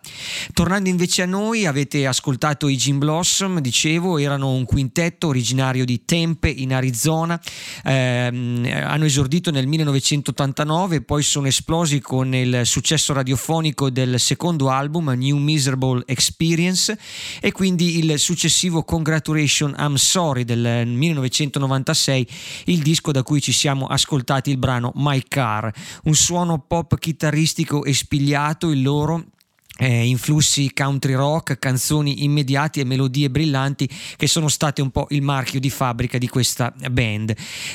Tornando 0.54 0.88
invece 0.88 1.20
a 1.20 1.26
noi, 1.26 1.66
avete 1.66 2.06
ascoltato 2.06 2.68
i 2.68 2.76
Jim 2.76 2.96
Blossom, 2.96 3.60
dicevo, 3.60 4.16
erano 4.16 4.52
un 4.52 4.64
quintetto 4.64 5.26
originario 5.26 5.84
di 5.84 6.02
Tempe 6.06 6.48
in 6.48 6.72
Arizona, 6.72 7.38
eh, 7.84 7.92
hanno 7.92 9.04
esordito 9.04 9.50
nel 9.50 9.66
1989 9.66 11.02
poi 11.02 11.22
sono 11.22 11.46
esplosi 11.46 12.00
con 12.00 12.34
il 12.34 12.62
successo 12.64 13.12
radiofonico 13.12 13.90
del 13.90 14.18
secondo 14.18 14.70
album 14.70 15.10
New 15.10 15.36
Miserable 15.36 16.02
Experience 16.06 16.98
e 17.38 17.52
quindi 17.52 17.64
il 17.68 18.18
successivo 18.18 18.82
Congratulation 18.84 19.74
I'm 19.78 19.94
Sorry 19.96 20.44
del 20.44 20.86
1996, 20.86 22.26
il 22.66 22.82
disco 22.82 23.12
da 23.12 23.22
cui 23.22 23.40
ci 23.40 23.52
siamo 23.52 23.86
ascoltati 23.86 24.50
il 24.50 24.58
brano 24.58 24.92
My 24.96 25.22
Car, 25.26 25.72
un 26.04 26.14
suono 26.14 26.58
pop 26.58 26.98
chitarristico 26.98 27.84
e 27.84 27.92
spigliato, 27.92 28.70
il 28.70 28.82
loro 28.82 29.24
eh, 29.78 30.06
influssi 30.06 30.72
country 30.72 31.14
rock, 31.14 31.58
canzoni 31.58 32.24
immediati 32.24 32.80
e 32.80 32.84
melodie 32.84 33.30
brillanti 33.30 33.88
che 34.16 34.26
sono 34.26 34.48
state 34.48 34.80
un 34.80 34.90
po' 34.90 35.06
il 35.10 35.22
marchio 35.22 35.60
di 35.60 35.70
fabbrica 35.70 36.18
di 36.18 36.28
questa 36.28 36.72
band. 36.90 37.34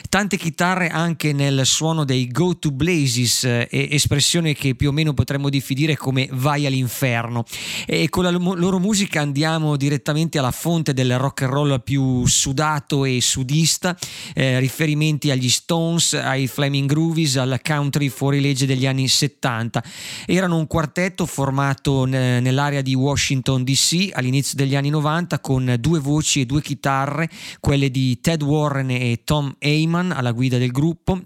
Tante 0.09 0.37
chitarre 0.37 0.89
anche 0.89 1.33
nel 1.33 1.65
suono 1.65 2.03
dei 2.03 2.27
Go 2.27 2.57
to 2.57 2.71
Blazes, 2.71 3.43
eh, 3.43 3.67
espressione 3.69 4.53
che 4.53 4.75
più 4.75 4.89
o 4.89 4.91
meno 4.91 5.13
potremmo 5.13 5.49
definire 5.49 5.95
come 5.95 6.27
vai 6.31 6.65
all'inferno. 6.65 7.45
E 7.85 8.09
con 8.09 8.23
la 8.23 8.31
loro 8.31 8.79
musica 8.79 9.21
andiamo 9.21 9.75
direttamente 9.77 10.39
alla 10.39 10.51
fonte 10.51 10.93
del 10.93 11.17
rock 11.17 11.43
and 11.43 11.51
roll 11.51 11.83
più 11.83 12.25
sudato 12.25 13.05
e 13.05 13.21
sudista, 13.21 13.95
eh, 14.33 14.59
riferimenti 14.59 15.29
agli 15.29 15.49
Stones, 15.49 16.13
ai 16.13 16.47
Flaming 16.47 16.89
Groovies, 16.89 17.37
al 17.37 17.59
country 17.63 18.09
fuori 18.09 18.41
legge 18.41 18.65
degli 18.65 18.87
anni 18.87 19.07
70. 19.07 19.83
Erano 20.25 20.57
un 20.57 20.67
quartetto 20.67 21.25
formato 21.25 21.90
nato 21.91 22.05
nell'area 22.05 22.81
di 22.81 22.95
Washington 22.95 23.63
DC 23.63 24.11
all'inizio 24.13 24.55
degli 24.57 24.75
anni 24.75 24.89
90 24.89 25.39
con 25.39 25.75
due 25.79 25.99
voci 25.99 26.41
e 26.41 26.45
due 26.45 26.61
chitarre, 26.61 27.29
quelle 27.59 27.91
di 27.91 28.19
Ted 28.21 28.41
Warren 28.41 28.89
e 28.89 29.21
Tom 29.23 29.55
Heyman 29.59 30.11
alla 30.11 30.31
guida 30.31 30.57
del 30.57 30.71
gruppo 30.71 31.19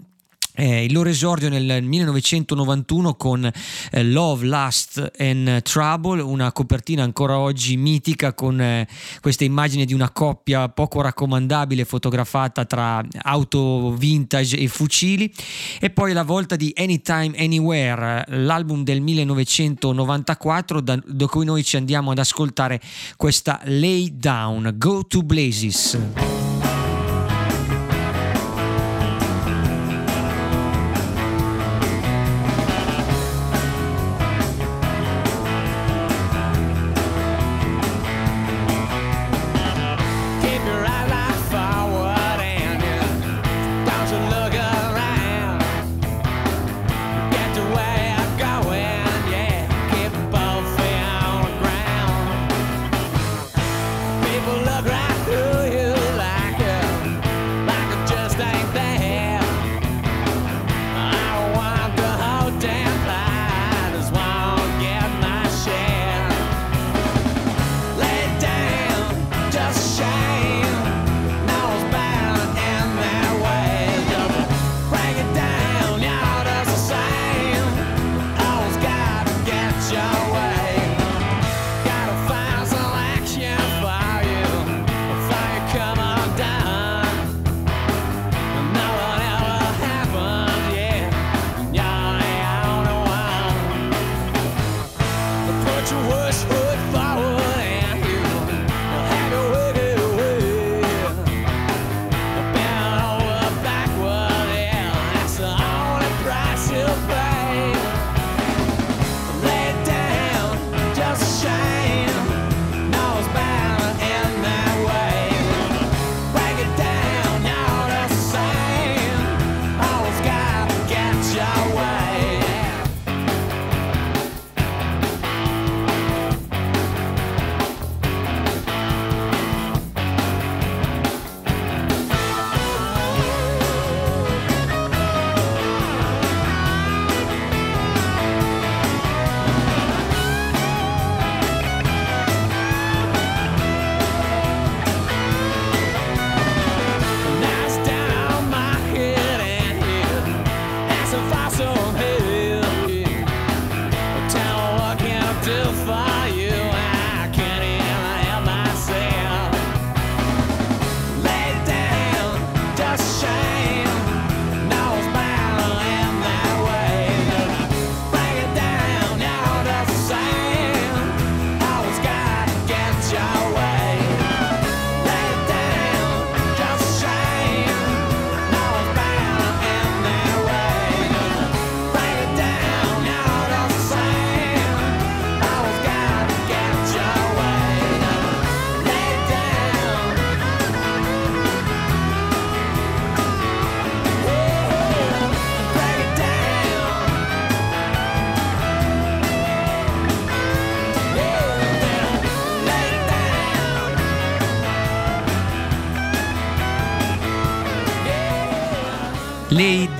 eh, 0.56 0.84
il 0.84 0.92
loro 0.92 1.08
esordio 1.08 1.48
nel 1.48 1.82
1991 1.82 3.14
con 3.14 3.44
eh, 3.44 4.04
Love, 4.04 4.46
Lust 4.46 5.12
and 5.18 5.62
Trouble, 5.62 6.22
una 6.22 6.50
copertina 6.52 7.02
ancora 7.02 7.38
oggi 7.38 7.76
mitica 7.76 8.32
con 8.32 8.60
eh, 8.60 8.88
questa 9.20 9.44
immagine 9.44 9.84
di 9.84 9.92
una 9.94 10.10
coppia 10.10 10.68
poco 10.68 11.00
raccomandabile 11.02 11.84
fotografata 11.84 12.64
tra 12.64 13.04
auto 13.22 13.94
vintage 13.96 14.56
e 14.56 14.68
fucili 14.68 15.32
e 15.78 15.90
poi 15.90 16.12
la 16.12 16.24
volta 16.24 16.56
di 16.56 16.72
Anytime 16.76 17.36
Anywhere, 17.36 18.24
l'album 18.28 18.82
del 18.82 19.00
1994 19.00 20.80
da, 20.80 20.98
da 21.04 21.26
cui 21.26 21.44
noi 21.44 21.62
ci 21.64 21.76
andiamo 21.76 22.10
ad 22.10 22.18
ascoltare 22.18 22.80
questa 23.16 23.60
Lay 23.64 24.16
Down, 24.16 24.74
Go 24.76 25.06
to 25.06 25.22
Blazes. 25.22 26.35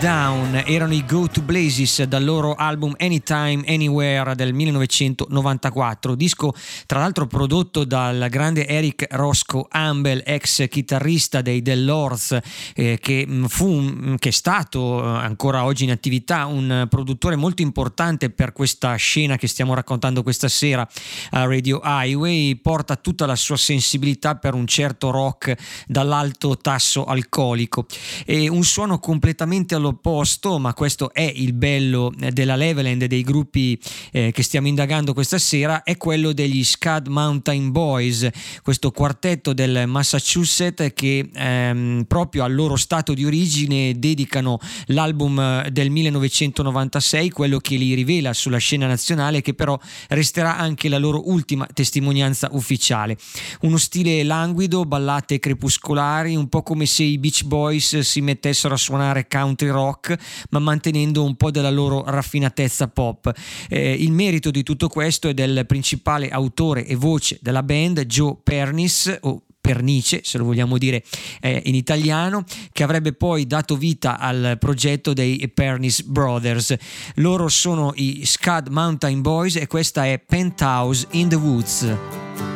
Down 0.07 0.46
erano 0.65 0.95
i 0.95 1.05
Go 1.05 1.27
to 1.29 1.43
Blazes 1.43 2.03
dal 2.05 2.25
loro 2.25 2.55
album 2.55 2.95
Anytime 2.99 3.65
Anywhere 3.67 4.35
del 4.35 4.55
1994, 4.55 6.15
disco 6.15 6.55
tra 6.87 7.01
l'altro 7.01 7.27
prodotto 7.27 7.85
dal 7.85 8.29
grande 8.31 8.67
Eric 8.67 9.07
Roscoe 9.11 9.67
Ambel, 9.71 10.23
ex 10.25 10.69
chitarrista 10.69 11.43
dei 11.43 11.63
The 11.63 11.75
Lords, 11.77 12.39
eh, 12.75 12.99
che, 13.01 13.27
mm, 13.29 13.45
fu, 13.47 13.81
mm, 13.81 14.15
che 14.17 14.29
è 14.29 14.33
stato 14.33 15.03
eh, 15.03 15.07
ancora 15.07 15.65
oggi 15.65 15.85
in 15.85 15.91
attività 15.91 16.47
un 16.47 16.87
produttore 16.89 17.37
molto 17.37 17.63
importante 17.63 18.31
per 18.31 18.53
questa 18.53 18.95
scena 18.95 19.37
che 19.37 19.49
stiamo 19.49 19.75
raccontando 19.75 20.23
questa 20.23 20.49
sera 20.49 20.89
a 21.31 21.45
Radio 21.45 21.81
Highway, 21.83 22.55
porta 22.57 22.97
tutta 22.97 23.27
la 23.27 23.37
sua 23.37 23.57
sensibilità 23.57 24.37
per 24.37 24.55
un 24.55 24.67
certo 24.67 25.11
rock 25.11 25.55
dall'alto 25.87 26.57
tasso 26.57 27.05
alcolico. 27.05 27.87
E 28.25 28.49
un 28.49 28.63
suono 28.63 28.99
completamente 28.99 29.75
all'opposto, 29.75 30.46
ma 30.47 30.73
questo 30.73 31.13
è 31.13 31.33
il 31.35 31.53
bello 31.53 32.13
eh, 32.21 32.31
della 32.31 32.55
Leveland 32.55 33.05
dei 33.05 33.23
gruppi 33.23 33.79
eh, 34.13 34.31
che 34.33 34.43
stiamo 34.43 34.69
indagando 34.69 35.13
questa 35.13 35.39
sera, 35.39 35.83
è 35.83 35.97
quello 35.97 36.33
degli 36.33 36.63
Scad 36.63 37.09
Mountain 37.09 37.73
Boys, 37.73 38.29
questo 38.63 38.93
quartetto 38.93 39.53
del 39.53 39.85
Massachusetts 39.87 40.93
che 40.95 41.29
ehm, 41.35 42.05
proprio 42.07 42.45
al 42.45 42.55
loro 42.55 42.77
stato 42.77 43.13
di 43.13 43.25
origine 43.25 43.99
dedicano 43.99 44.59
l'album 44.87 45.39
eh, 45.39 45.71
del 45.73 45.91
1996, 45.91 47.31
quello 47.31 47.59
che 47.59 47.77
li 47.77 47.95
rivela 47.95 48.33
sulla 48.33 48.59
scena 48.59 48.87
nazionale, 48.87 49.43
che 49.43 49.55
però 49.55 49.79
resterà 50.09 50.57
anche 50.57 50.89
la 50.89 50.99
loro 50.99 51.29
ultima 51.29 51.67
testimonianza 51.73 52.49
ufficiale. 52.53 53.17
Uno 53.63 53.77
stile 53.77 54.23
languido, 54.23 54.85
ballate 54.85 55.41
crepuscolari, 55.41 56.37
un 56.37 56.49
po' 56.49 56.63
come 56.63 56.87
se 56.87 57.03
i 57.03 57.19
Beach 57.19 57.43
Boys 57.45 57.99
si 57.99 58.21
mettessero 58.21 58.75
a 58.75 58.79
suonare 58.79 59.27
country 59.27 59.69
rock, 59.69 60.17
ma 60.51 60.59
mantenendo 60.59 61.25
un 61.25 61.37
po' 61.37 61.51
della 61.51 61.71
loro 61.71 62.05
raffinatezza 62.07 62.89
pop. 62.89 63.33
Eh, 63.69 63.93
il 63.93 64.13
merito 64.13 64.51
di 64.51 64.63
tutto 64.63 64.89
questo 64.89 65.29
è 65.29 65.35
del 65.35 65.65
principale 65.67 66.29
autore 66.29 66.87
e 66.87 66.95
voce 66.95 67.39
della 67.41 67.63
band, 67.63 68.05
Joe 68.07 68.37
Pernis, 68.43 69.19
o 69.21 69.43
Pernice, 69.67 70.21
se 70.23 70.39
lo 70.39 70.45
vogliamo 70.45 70.79
dire 70.79 71.03
eh, 71.41 71.61
in 71.65 71.75
italiano, 71.75 72.45
che 72.71 72.85
avrebbe 72.85 73.15
poi 73.15 73.49
dato 73.49 73.77
vita 73.77 74.17
al 74.17 74.59
progetto 74.61 75.13
dei 75.13 75.51
Pernis 75.53 76.03
Brothers. 76.03 76.77
Loro 77.17 77.49
sono 77.49 77.93
i 77.97 78.23
Scud 78.25 78.69
Mountain 78.69 79.21
Boys 79.23 79.57
e 79.57 79.67
questa 79.67 80.07
è 80.07 80.23
Penthouse 80.25 81.09
in 81.11 81.29
the 81.29 81.35
Woods. 81.35 82.56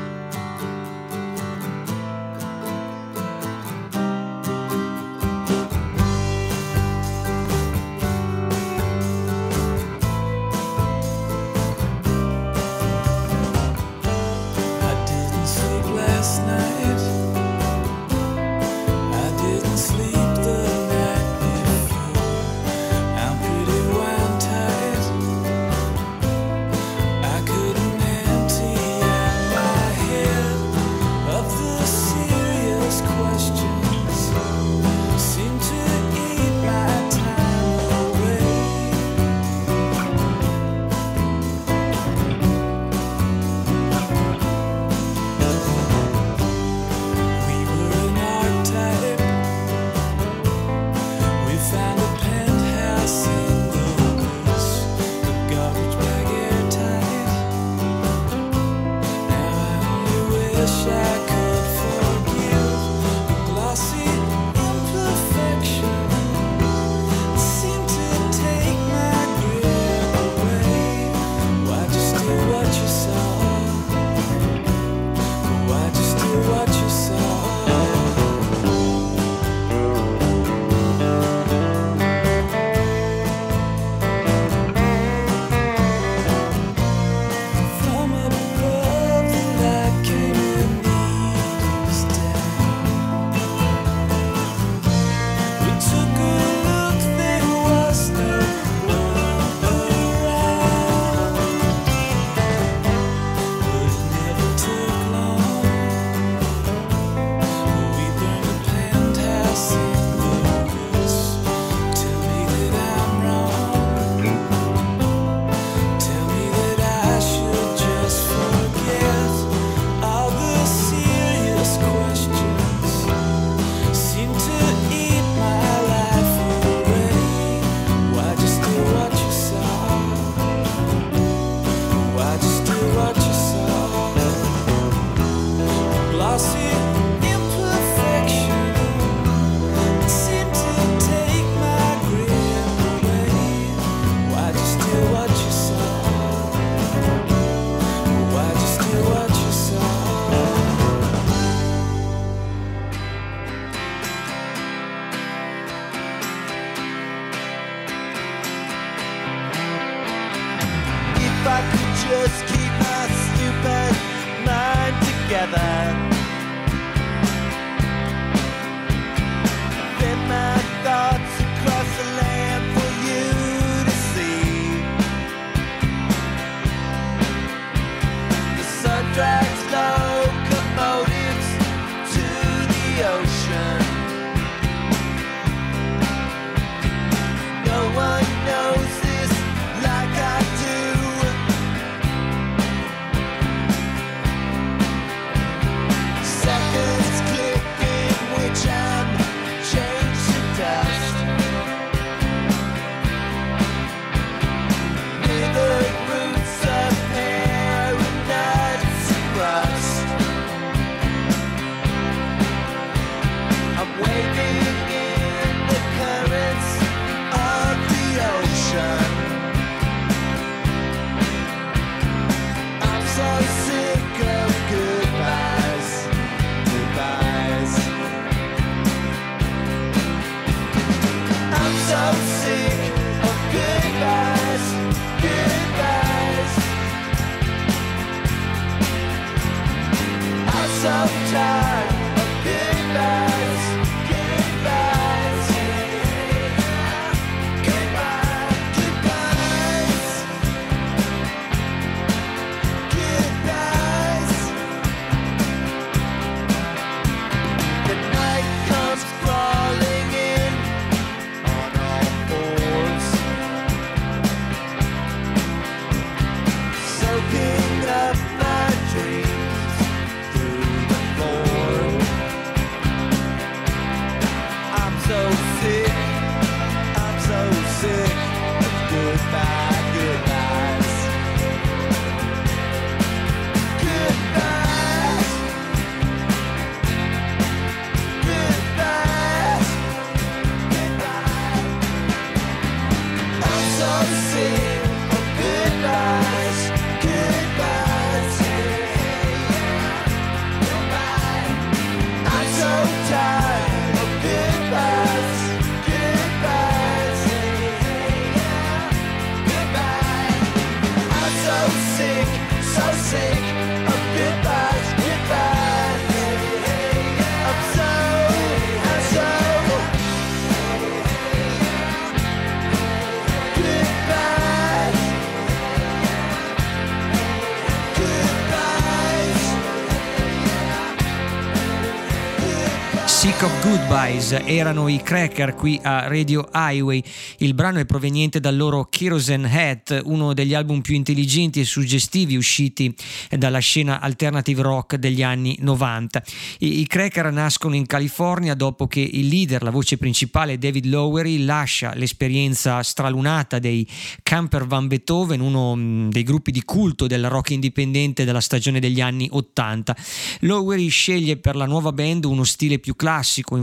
Goodbyes 334.30 334.42
erano 334.44 334.88
i 334.88 335.02
Cracker 335.02 335.54
qui 335.54 335.78
a 335.82 336.06
Radio 336.06 336.48
Highway. 336.52 337.02
Il 337.38 337.54
brano 337.54 337.80
è 337.80 337.84
proveniente 337.84 338.38
dal 338.38 338.56
loro 338.56 338.86
Kerosene 338.88 339.48
Hat, 339.50 340.02
uno 340.04 340.34
degli 340.34 340.54
album 340.54 340.80
più 340.82 340.94
intelligenti 340.94 341.60
e 341.60 341.64
suggestivi 341.64 342.36
usciti 342.36 342.94
dalla 343.30 343.58
scena 343.58 344.00
alternative 344.00 344.62
rock 344.62 344.96
degli 344.96 345.22
anni 345.22 345.56
90. 345.60 346.22
I, 346.60 346.80
I 346.80 346.86
Cracker 346.86 347.32
nascono 347.32 347.74
in 347.74 347.86
California 347.86 348.54
dopo 348.54 348.86
che 348.86 349.00
il 349.00 349.26
leader, 349.26 349.62
la 349.62 349.70
voce 349.70 349.96
principale 349.96 350.58
David 350.58 350.86
Lowery, 350.86 351.44
lascia 351.44 351.92
l'esperienza 351.94 352.82
stralunata 352.82 353.58
dei 353.58 353.88
Camper 354.22 354.66
Van 354.66 354.86
Beethoven, 354.86 355.40
uno 355.40 355.74
mm, 355.74 356.10
dei 356.10 356.22
gruppi 356.22 356.52
di 356.52 356.62
culto 356.62 357.06
del 357.06 357.28
rock 357.28 357.50
indipendente 357.50 358.24
della 358.24 358.40
stagione 358.40 358.80
degli 358.80 359.00
anni 359.00 359.28
80. 359.30 359.96
Lowery 360.40 360.88
sceglie 360.88 361.36
per 361.36 361.56
la 361.56 361.66
nuova 361.66 361.92
band 361.92 362.24
uno 362.24 362.44
stile 362.44 362.78
più 362.78 362.94
classico 362.94 363.40
classico 363.40 363.56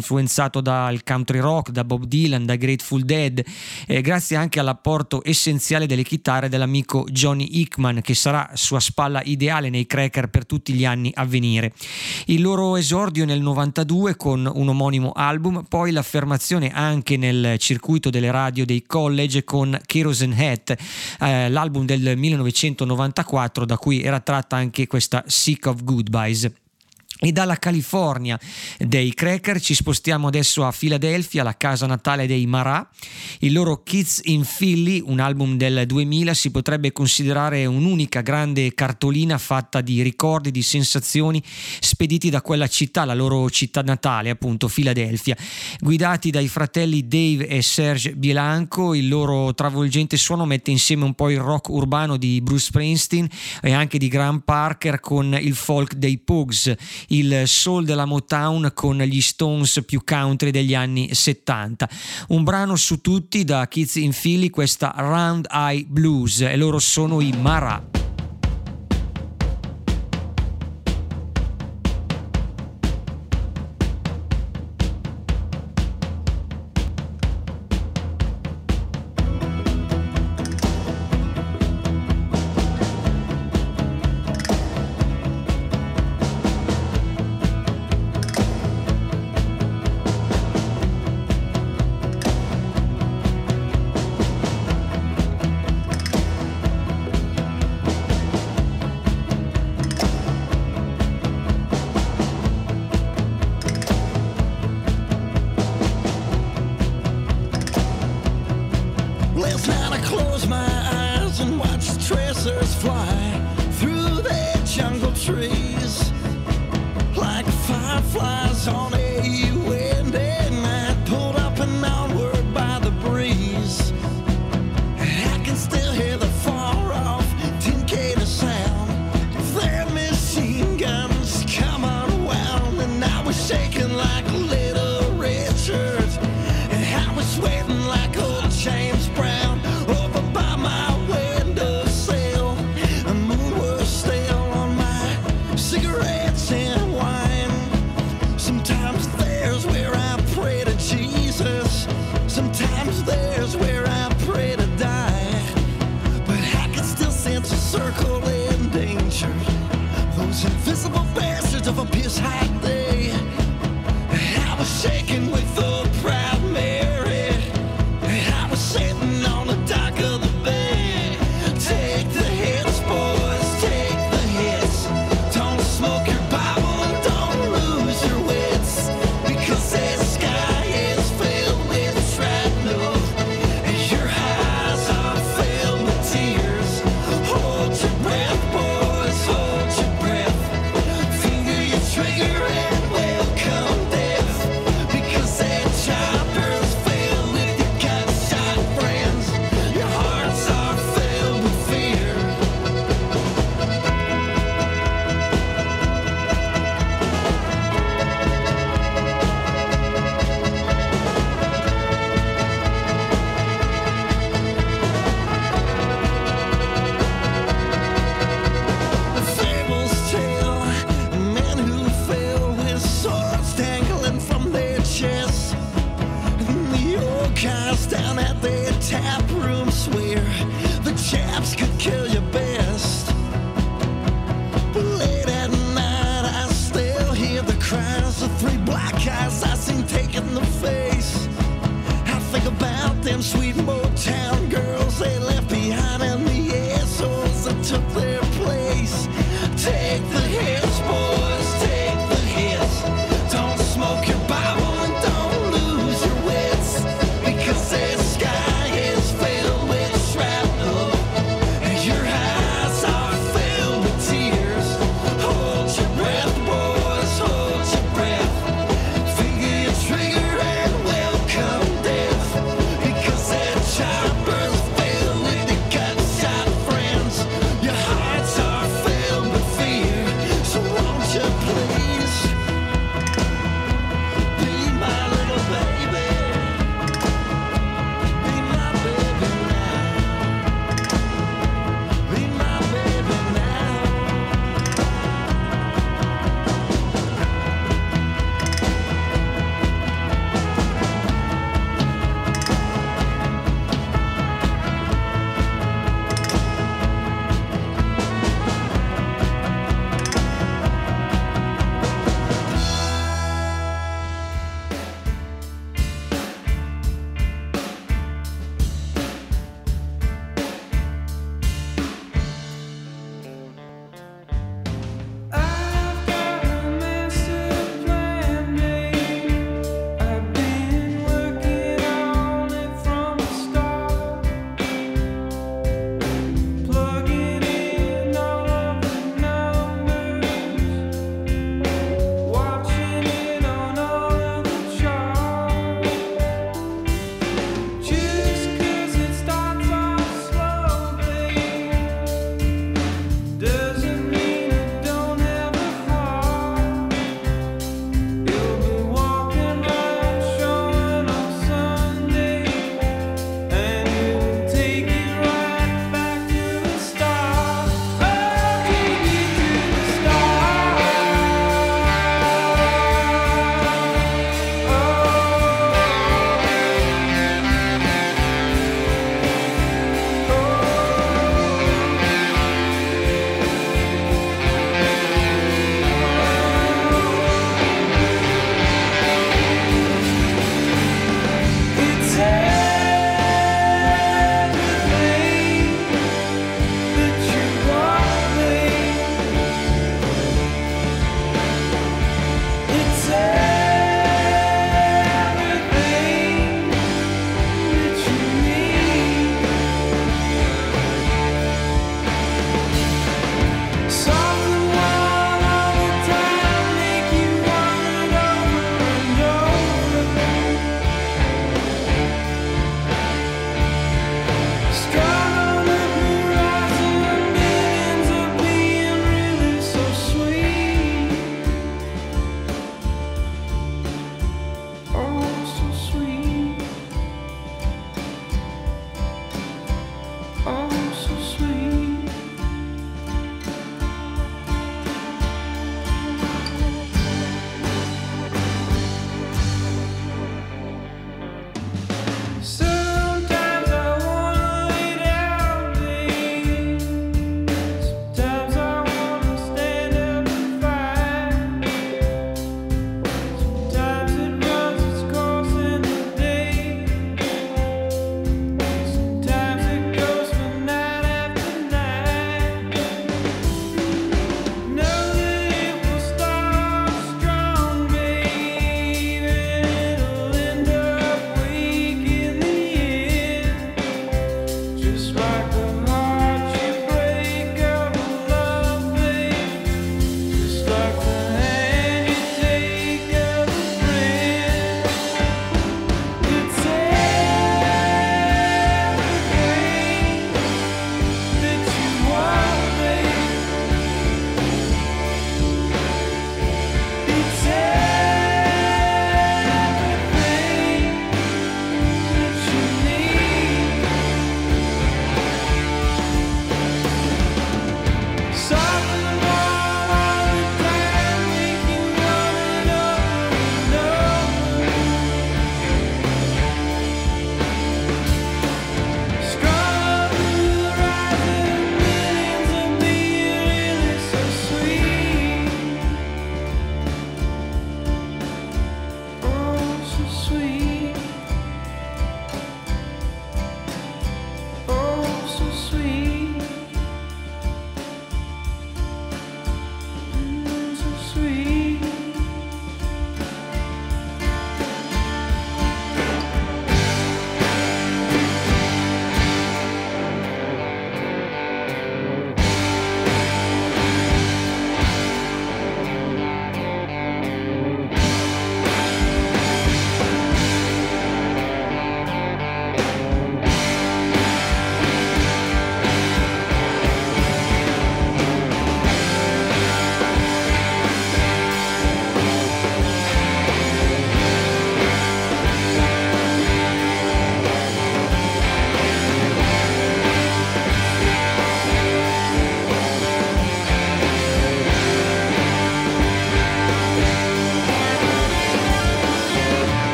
influenzato 0.58 0.62
dal 0.62 1.04
country 1.04 1.40
rock, 1.40 1.72
da 1.72 1.84
Bob 1.84 2.06
Dylan, 2.06 2.46
da 2.46 2.56
Grateful 2.56 3.04
Dead, 3.04 3.44
eh, 3.86 4.02
grazie 4.02 4.36
anche 4.36 4.60
all'apporto 4.60 5.22
essenziale 5.24 5.86
delle 5.86 6.04
chitarre 6.04 6.50
dell'amico 6.50 7.06
Johnny 7.10 7.60
Hickman 7.60 8.02
che 8.02 8.14
sarà 8.14 8.52
sua 8.54 8.80
spalla 8.80 9.22
ideale 9.24 9.70
nei 9.70 9.86
cracker 9.86 10.30
per 10.30 10.46
tutti 10.46 10.74
gli 10.74 10.86
anni 10.86 11.12
a 11.14 11.26
venire. 11.26 11.74
Il 12.26 12.42
loro 12.42 12.76
esordio 12.76 13.26
nel 13.26 13.42
92 13.42 14.16
con 14.16 14.50
un 14.52 14.70
omonimo 14.70 15.12
album, 15.12 15.66
poi 15.68 15.92
l'affermazione 15.92 16.72
anche 16.72 17.18
nel 17.18 17.58
circuito 17.58 18.10
delle 18.10 18.32
radio 18.32 18.66
dei 18.66 18.84
college 18.86 19.44
con 19.44 19.78
Kerosene 19.86 20.52
Hat, 20.52 20.76
eh, 21.20 21.50
l'album 21.50 21.86
del 21.86 22.18
1994 22.18 23.66
da 23.66 23.78
cui 23.78 24.02
era 24.02 24.20
tratta 24.20 24.56
anche 24.56 24.88
questa 24.88 25.24
Sick 25.28 25.66
of 25.66 25.84
Goodbyes. 25.84 26.67
E 27.20 27.32
dalla 27.32 27.56
California 27.56 28.40
dei 28.78 29.12
Cracker 29.12 29.60
ci 29.60 29.74
spostiamo 29.74 30.28
adesso 30.28 30.64
a 30.64 30.72
Filadelfia, 30.72 31.42
la 31.42 31.58
casa 31.58 31.88
natale 31.88 32.28
dei 32.28 32.46
Marà. 32.46 32.88
Il 33.40 33.54
loro 33.54 33.82
Kids 33.82 34.22
in 34.26 34.46
Philly, 34.46 35.02
un 35.04 35.20
album 35.20 35.58
del 35.58 35.88
2000, 35.88 36.36
si 36.36 36.52
potrebbe 36.52 36.92
considerare 36.92 37.66
un'unica 37.66 38.22
grande 38.22 38.72
cartolina 38.76 39.40
fatta 39.40 39.82
di 39.82 40.04
ricordi, 40.04 40.52
di 40.52 40.62
sensazioni 40.62 41.42
spediti 41.80 42.30
da 42.30 42.44
quella 42.44 42.68
città, 42.68 43.04
la 43.04 43.16
loro 43.16 43.50
città 43.50 43.82
natale, 43.82 44.30
appunto 44.30 44.68
Filadelfia. 44.68 45.36
Guidati 45.80 46.30
dai 46.30 46.48
fratelli 46.48 47.08
Dave 47.08 47.48
e 47.48 47.64
Serge 47.64 48.16
Bielanco, 48.16 48.94
il 48.94 49.08
loro 49.08 49.56
travolgente 49.56 50.18
suono 50.18 50.46
mette 50.46 50.70
insieme 50.70 51.04
un 51.04 51.16
po' 51.16 51.32
il 51.32 51.40
rock 51.40 51.70
urbano 51.70 52.16
di 52.16 52.42
Bruce 52.42 52.66
Springsteen 52.66 53.28
e 53.64 53.74
anche 53.74 53.98
di 53.98 54.08
Graham 54.08 54.42
Parker 54.46 55.00
con 55.00 55.36
il 55.42 55.56
folk 55.56 55.96
dei 55.96 56.20
Pogues 56.20 56.76
il 57.08 57.44
soul 57.46 57.86
della 57.86 58.06
Motown 58.06 58.72
con 58.74 58.98
gli 58.98 59.22
Stones 59.22 59.84
più 59.86 60.02
country 60.04 60.52
degli 60.52 60.74
anni 60.74 61.14
70. 61.14 61.90
Un 62.30 62.44
brano 62.44 62.76
su 62.76 63.02
tutti 63.02 63.44
da 63.44 63.68
Kids 63.68 63.96
in 63.96 64.12
Philly, 64.12 64.50
questa 64.50 64.94
Round 64.98 65.48
Eye 65.52 65.86
Blues 65.88 66.42
e 66.42 66.56
loro 66.58 66.80
sono 66.80 67.22
i 67.22 67.32
Mara. 67.32 68.17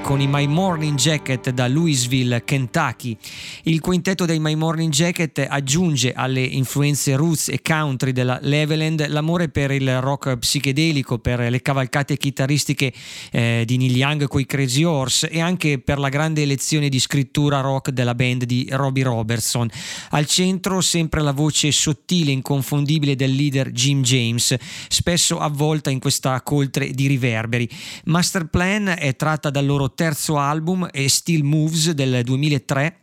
Con 0.00 0.20
i 0.20 0.26
My 0.26 0.46
Morning 0.46 0.96
Jacket 0.96 1.50
da 1.50 1.68
Louisville, 1.68 2.44
Kentucky. 2.44 3.16
Il 3.64 3.80
quintetto 3.80 4.24
dei 4.24 4.38
My 4.40 4.54
Morning 4.54 4.92
Jacket 4.92 5.46
aggiunge 5.48 6.12
alle 6.12 6.40
influenze 6.40 7.14
roots 7.14 7.48
e 7.48 7.60
country 7.62 8.12
della 8.12 8.38
Leveland 8.42 9.06
l'amore 9.08 9.48
per 9.48 9.70
il 9.70 10.00
rock 10.00 10.38
psichedelico, 10.38 11.18
per 11.18 11.50
le 11.50 11.62
cavalcate 11.62 12.16
chitarristiche 12.16 12.92
eh, 13.30 13.64
di 13.66 13.76
Neil 13.76 13.96
Young 13.96 14.28
coi 14.28 14.46
Crazy 14.46 14.82
Horse 14.82 15.28
e 15.28 15.40
anche 15.40 15.78
per 15.78 15.98
la 15.98 16.08
grande 16.08 16.42
elezione 16.42 16.88
di 16.88 16.98
scrittura 16.98 17.60
rock 17.60 17.90
della 17.90 18.14
band 18.14 18.44
di 18.44 18.66
Robbie 18.70 19.04
Robertson. 19.04 19.68
Al 20.10 20.26
centro 20.26 20.80
sempre 20.80 21.20
la 21.20 21.32
voce 21.32 21.70
sottile 21.70 22.30
e 22.30 22.34
inconfondibile 22.34 23.14
del 23.14 23.32
leader 23.32 23.70
Jim 23.70 24.02
James, 24.02 24.54
spesso 24.88 25.38
avvolta 25.38 25.90
in 25.90 26.00
questa 26.00 26.40
coltre 26.42 26.90
di 26.90 27.06
riverberi. 27.06 27.68
Master 28.04 28.46
Plan 28.46 28.94
è 28.98 29.14
tratta 29.16 29.50
dal 29.50 29.66
loro 29.66 29.81
terzo 29.90 30.38
album 30.38 30.88
e 30.92 31.08
Still 31.08 31.44
Moves 31.44 31.92
del 31.92 32.22
2003 32.24 33.01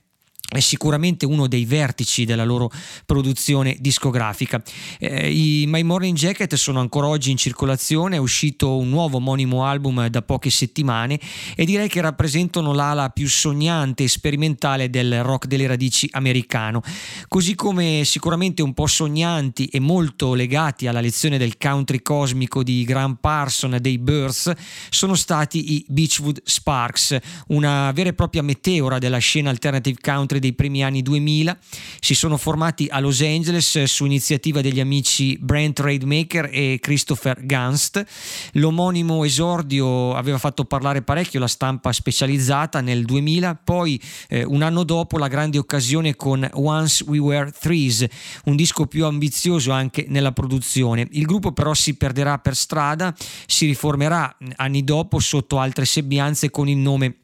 è 0.49 0.59
sicuramente 0.61 1.27
uno 1.27 1.47
dei 1.47 1.65
vertici 1.65 2.25
della 2.25 2.43
loro 2.43 2.71
produzione 3.05 3.77
discografica. 3.79 4.61
Eh, 4.97 5.31
I 5.31 5.65
My 5.67 5.83
Morning 5.83 6.17
Jacket 6.17 6.55
sono 6.55 6.79
ancora 6.79 7.05
oggi 7.05 7.29
in 7.29 7.37
circolazione, 7.37 8.15
è 8.15 8.19
uscito 8.19 8.75
un 8.77 8.89
nuovo 8.89 9.17
omonimo 9.17 9.63
album 9.63 10.07
da 10.07 10.23
poche 10.23 10.49
settimane 10.49 11.19
e 11.55 11.65
direi 11.65 11.87
che 11.87 12.01
rappresentano 12.01 12.73
l'ala 12.73 13.09
più 13.09 13.29
sognante 13.29 14.05
e 14.05 14.07
sperimentale 14.07 14.89
del 14.89 15.23
rock 15.23 15.45
delle 15.45 15.67
radici 15.67 16.09
americano, 16.13 16.81
così 17.27 17.53
come 17.53 18.01
sicuramente 18.03 18.63
un 18.63 18.73
po' 18.73 18.87
sognanti 18.87 19.67
e 19.67 19.79
molto 19.79 20.33
legati 20.33 20.87
alla 20.87 20.99
lezione 20.99 21.37
del 21.37 21.57
country 21.57 22.01
cosmico 22.01 22.63
di 22.63 22.83
Graham 22.85 23.17
Parson 23.21 23.77
dei 23.79 23.99
Birds 23.99 24.51
sono 24.89 25.13
stati 25.13 25.75
i 25.75 25.85
Beachwood 25.87 26.41
Sparks, 26.43 27.17
una 27.49 27.91
vera 27.91 28.09
e 28.09 28.13
propria 28.13 28.41
meteora 28.41 28.97
della 28.97 29.19
scena 29.19 29.51
alternative 29.51 29.99
country 30.01 30.28
dei 30.37 30.53
primi 30.53 30.83
anni 30.83 31.01
2000. 31.01 31.57
Si 31.99 32.13
sono 32.13 32.37
formati 32.37 32.85
a 32.89 32.99
Los 32.99 33.21
Angeles 33.21 33.83
su 33.83 34.05
iniziativa 34.05 34.61
degli 34.61 34.79
amici 34.79 35.37
Brent 35.39 35.79
Rademaker 35.79 36.49
e 36.51 36.77
Christopher 36.79 37.43
Gunst. 37.43 38.05
L'omonimo 38.53 39.23
esordio 39.23 40.13
aveva 40.13 40.37
fatto 40.37 40.65
parlare 40.65 41.01
parecchio 41.01 41.39
la 41.39 41.47
stampa 41.47 41.91
specializzata 41.91 42.81
nel 42.81 43.05
2000, 43.05 43.61
poi 43.63 43.99
eh, 44.27 44.43
un 44.43 44.61
anno 44.61 44.83
dopo 44.83 45.17
la 45.17 45.27
grande 45.27 45.57
occasione 45.57 46.15
con 46.15 46.47
Once 46.53 47.03
We 47.07 47.17
Were 47.17 47.51
Threes, 47.57 48.05
un 48.45 48.55
disco 48.55 48.85
più 48.85 49.05
ambizioso 49.05 49.71
anche 49.71 50.05
nella 50.07 50.31
produzione. 50.31 51.07
Il 51.11 51.25
gruppo 51.25 51.51
però 51.53 51.73
si 51.73 51.95
perderà 51.95 52.37
per 52.37 52.55
strada, 52.55 53.15
si 53.45 53.65
riformerà 53.65 54.35
anni 54.57 54.83
dopo 54.83 55.19
sotto 55.19 55.59
altre 55.59 55.85
sembianze 55.85 56.49
con 56.49 56.67
il 56.67 56.77
nome 56.77 57.15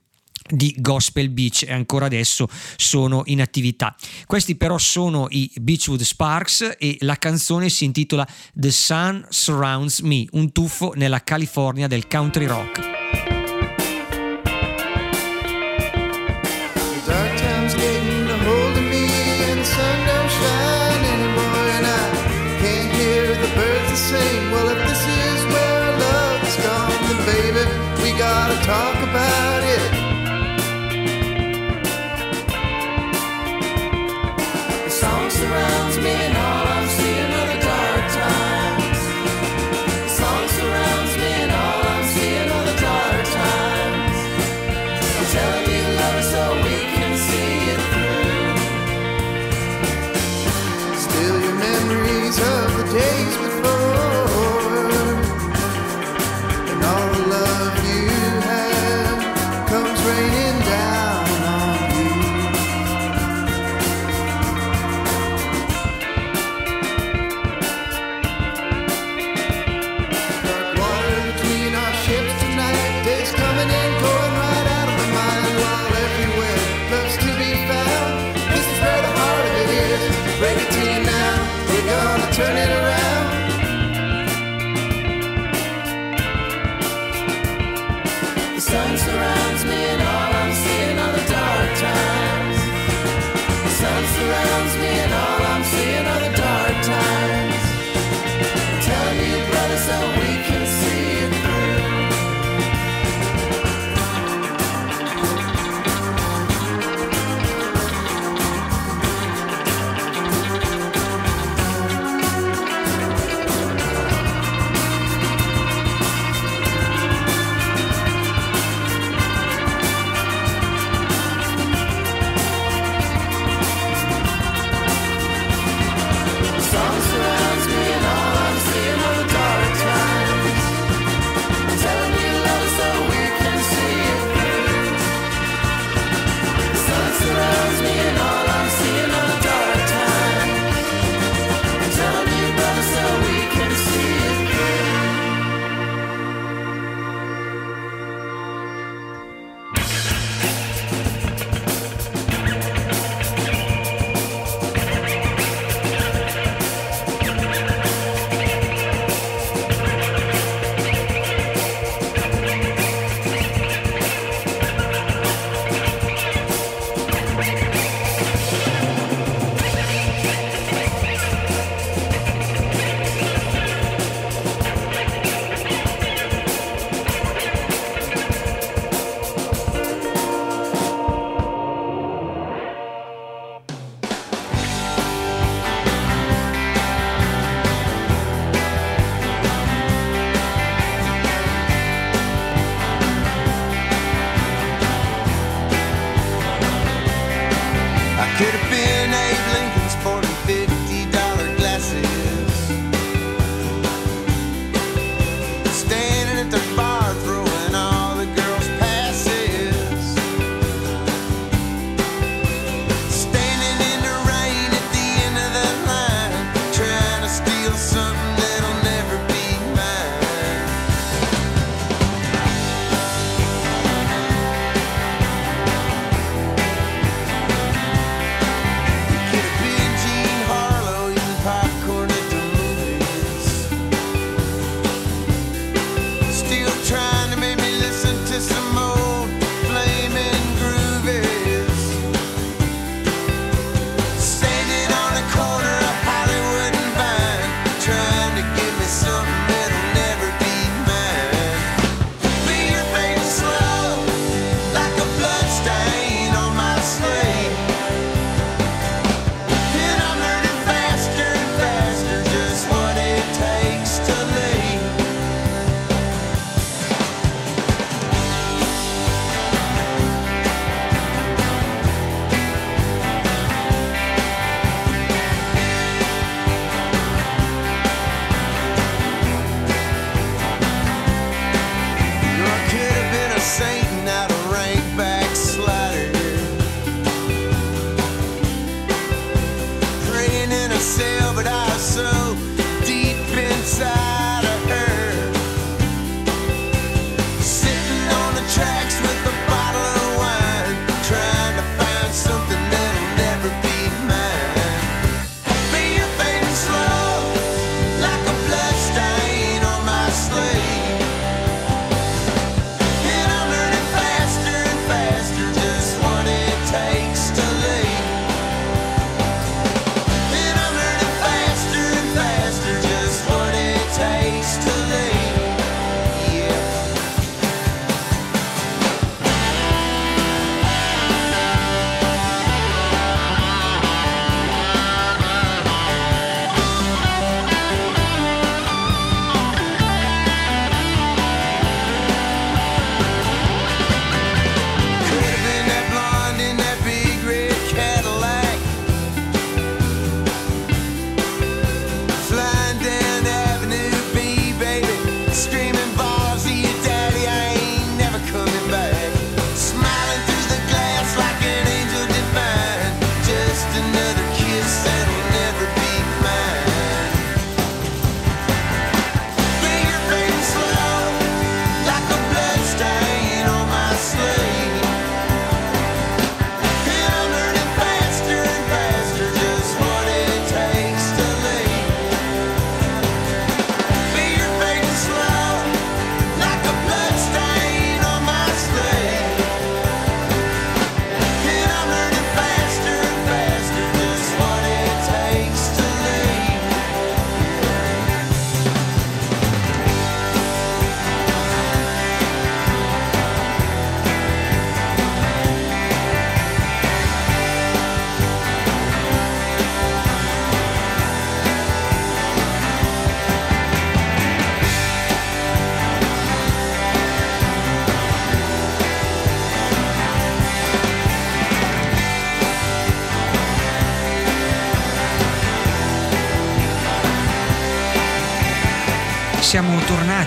di 0.48 0.76
Gospel 0.78 1.30
Beach 1.30 1.64
e 1.64 1.74
ancora 1.74 2.06
adesso 2.06 2.48
sono 2.76 3.24
in 3.26 3.42
attività. 3.42 3.96
Questi 4.26 4.56
però 4.56 4.78
sono 4.78 5.28
i 5.30 5.52
Beachwood 5.60 6.02
Sparks 6.02 6.76
e 6.78 6.98
la 7.02 7.18
canzone 7.18 7.70
si 7.70 7.86
intitola 7.86 8.28
The 8.54 8.72
Sun 8.72 9.26
Surrounds 9.30 10.00
Me, 10.00 10.26
un 10.32 10.52
tuffo 10.52 10.94
nella 10.96 11.24
California 11.24 11.88
del 11.88 12.08
country 12.08 12.46
rock. 12.46 13.25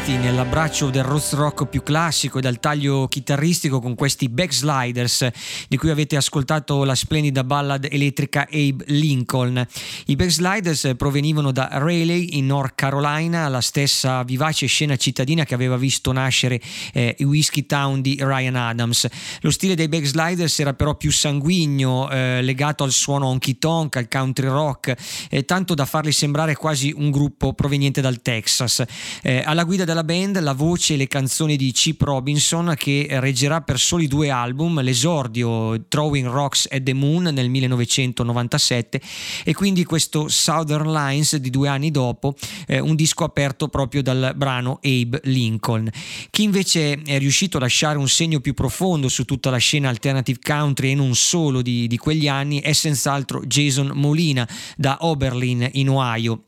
Tornati 0.08 0.16
nell'abbraccio 0.16 0.88
del 0.90 1.02
roots 1.02 1.34
rock 1.34 1.66
più 1.66 1.82
classico 1.82 2.38
e 2.38 2.40
dal 2.40 2.60
taglio 2.60 3.08
chitarristico 3.08 3.80
con 3.80 3.94
questi 3.94 4.28
Backsliders 4.28 5.28
di 5.68 5.76
cui 5.76 5.90
avete 5.90 6.16
ascoltato 6.16 6.84
la 6.84 6.94
splendida 6.94 7.44
ballad 7.44 7.86
elettrica 7.90 8.46
Abe 8.50 8.84
Lincoln. 8.86 9.66
I 10.06 10.16
Backsliders 10.16 10.92
provenivano 10.96 11.52
da 11.52 11.68
Raleigh 11.72 12.32
in 12.34 12.46
North 12.46 12.74
Carolina, 12.74 13.48
la 13.48 13.60
stessa 13.60 14.22
vivace 14.22 14.66
scena 14.66 14.96
cittadina 14.96 15.44
che 15.44 15.54
aveva 15.54 15.76
visto 15.76 16.10
nascere 16.12 16.60
eh, 16.92 17.14
i 17.18 17.24
Whiskey 17.24 17.66
Town 17.66 18.00
di 18.00 18.16
Ryan 18.18 18.56
Adams. 18.56 19.06
Lo 19.40 19.50
stile 19.50 19.74
dei 19.74 19.88
Backsliders 19.88 20.58
era 20.58 20.72
però 20.72 20.94
più 20.94 21.12
sanguigno, 21.12 22.08
eh, 22.10 22.40
legato 22.42 22.84
al 22.84 22.92
suono 22.92 23.26
honky 23.26 23.58
tonk, 23.58 23.96
al 23.96 24.08
country 24.08 24.48
rock, 24.48 24.94
eh, 25.28 25.44
tanto 25.44 25.74
da 25.74 25.84
farli 25.84 26.12
sembrare 26.12 26.54
quasi 26.54 26.92
un 26.96 27.10
gruppo 27.10 27.52
proveniente 27.52 28.00
dal 28.00 28.22
Texas. 28.22 28.82
Eh, 29.22 29.42
alla 29.44 29.64
guida 29.64 29.84
della 29.84 29.97
band 30.04 30.40
la 30.40 30.52
voce 30.52 30.94
e 30.94 30.96
le 30.96 31.08
canzoni 31.08 31.56
di 31.56 31.70
Chip 31.72 32.00
Robinson 32.02 32.74
che 32.76 33.06
reggerà 33.10 33.60
per 33.60 33.78
soli 33.78 34.06
due 34.08 34.30
album, 34.30 34.80
l'esordio 34.80 35.86
Throwing 35.88 36.26
Rocks 36.28 36.68
at 36.70 36.82
the 36.82 36.94
Moon 36.94 37.24
nel 37.24 37.48
1997 37.48 39.00
e 39.44 39.54
quindi 39.54 39.84
questo 39.84 40.28
Southern 40.28 40.92
Lines 40.92 41.36
di 41.36 41.50
due 41.50 41.68
anni 41.68 41.90
dopo, 41.90 42.34
eh, 42.66 42.78
un 42.80 42.94
disco 42.94 43.24
aperto 43.24 43.68
proprio 43.68 44.02
dal 44.02 44.32
brano 44.36 44.78
Abe 44.82 45.20
Lincoln. 45.24 45.90
Chi 46.30 46.42
invece 46.42 47.00
è 47.02 47.18
riuscito 47.18 47.56
a 47.56 47.60
lasciare 47.60 47.98
un 47.98 48.08
segno 48.08 48.40
più 48.40 48.54
profondo 48.54 49.08
su 49.08 49.24
tutta 49.24 49.50
la 49.50 49.58
scena 49.58 49.88
alternative 49.88 50.38
country 50.42 50.90
e 50.90 50.94
non 50.94 51.14
solo 51.14 51.62
di, 51.62 51.86
di 51.86 51.96
quegli 51.96 52.28
anni 52.28 52.60
è 52.60 52.72
senz'altro 52.72 53.44
Jason 53.44 53.92
Molina 53.94 54.48
da 54.76 54.98
Oberlin 55.00 55.68
in 55.72 55.90
Ohio 55.90 56.42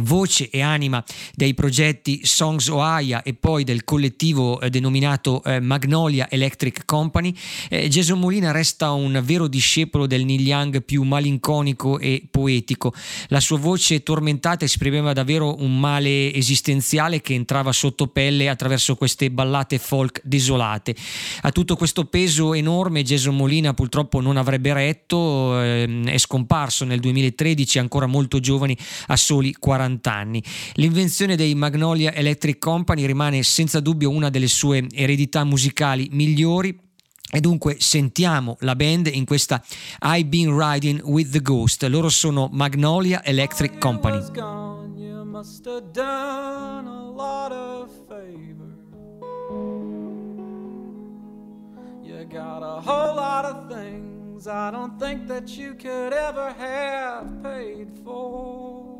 voce 0.00 0.50
e 0.50 0.60
anima 0.62 1.02
dei 1.34 1.54
progetti 1.54 2.20
Songs 2.24 2.68
Ohio 2.68 3.20
e 3.22 3.34
poi 3.34 3.64
del 3.64 3.84
collettivo 3.84 4.60
eh, 4.60 4.68
denominato 4.70 5.42
eh, 5.44 5.60
Magnolia 5.60 6.28
Electric 6.28 6.84
Company, 6.84 7.34
eh, 7.68 7.88
Jason 7.88 8.18
Molina 8.18 8.50
resta 8.50 8.90
un 8.92 9.20
vero 9.24 9.46
discepolo 9.46 10.06
del 10.06 10.24
Neil 10.24 10.46
Young 10.46 10.82
più 10.82 11.02
malinconico 11.02 11.98
e 11.98 12.26
poetico. 12.28 12.92
La 13.28 13.40
sua 13.40 13.58
voce 13.58 14.02
tormentata 14.02 14.64
esprimeva 14.64 15.12
davvero 15.12 15.62
un 15.62 15.78
male 15.78 16.32
esistenziale 16.34 17.20
che 17.20 17.34
entrava 17.34 17.72
sotto 17.72 18.08
pelle 18.08 18.48
attraverso 18.48 18.96
queste 18.96 19.30
ballate 19.30 19.78
folk 19.78 20.20
desolate. 20.24 20.94
A 21.42 21.52
tutto 21.52 21.76
questo 21.76 22.06
peso 22.06 22.54
enorme 22.54 23.02
Jason 23.02 23.36
Molina 23.36 23.72
purtroppo 23.72 24.20
non 24.20 24.36
avrebbe 24.36 24.72
retto, 24.72 25.60
ehm, 25.60 26.08
è 26.08 26.18
scomparso 26.18 26.84
nel 26.84 27.00
2013 27.00 27.78
ancora 27.78 28.06
molto 28.06 28.40
giovani 28.40 28.76
a 29.08 29.16
soli 29.16 29.54
40 29.56 29.75
40 29.76 30.12
anni. 30.12 30.42
L'invenzione 30.74 31.36
dei 31.36 31.54
Magnolia 31.54 32.14
Electric 32.14 32.58
Company 32.58 33.04
rimane 33.04 33.42
senza 33.42 33.80
dubbio 33.80 34.10
una 34.10 34.30
delle 34.30 34.48
sue 34.48 34.86
eredità 34.90 35.44
musicali 35.44 36.08
migliori 36.12 36.76
e 37.30 37.40
dunque 37.40 37.76
sentiamo 37.78 38.56
la 38.60 38.74
band 38.74 39.08
in 39.12 39.24
questa 39.26 39.62
I've 40.00 40.28
Been 40.28 40.56
Riding 40.56 41.02
with 41.04 41.30
the 41.30 41.42
Ghost. 41.42 41.82
Loro 41.84 42.08
sono 42.08 42.48
Magnolia 42.50 43.22
Electric 43.22 43.78
Company. 43.78 44.24
got 52.28 52.60
a 52.60 52.80
whole 52.80 53.14
lot 53.14 53.44
of 53.44 53.70
things 53.70 54.48
I 54.48 54.72
don't 54.72 54.98
think 54.98 55.28
that 55.28 55.48
you 55.50 55.74
could 55.74 56.12
ever 56.12 56.52
have 56.52 57.40
paid 57.40 57.88
for. 58.04 58.95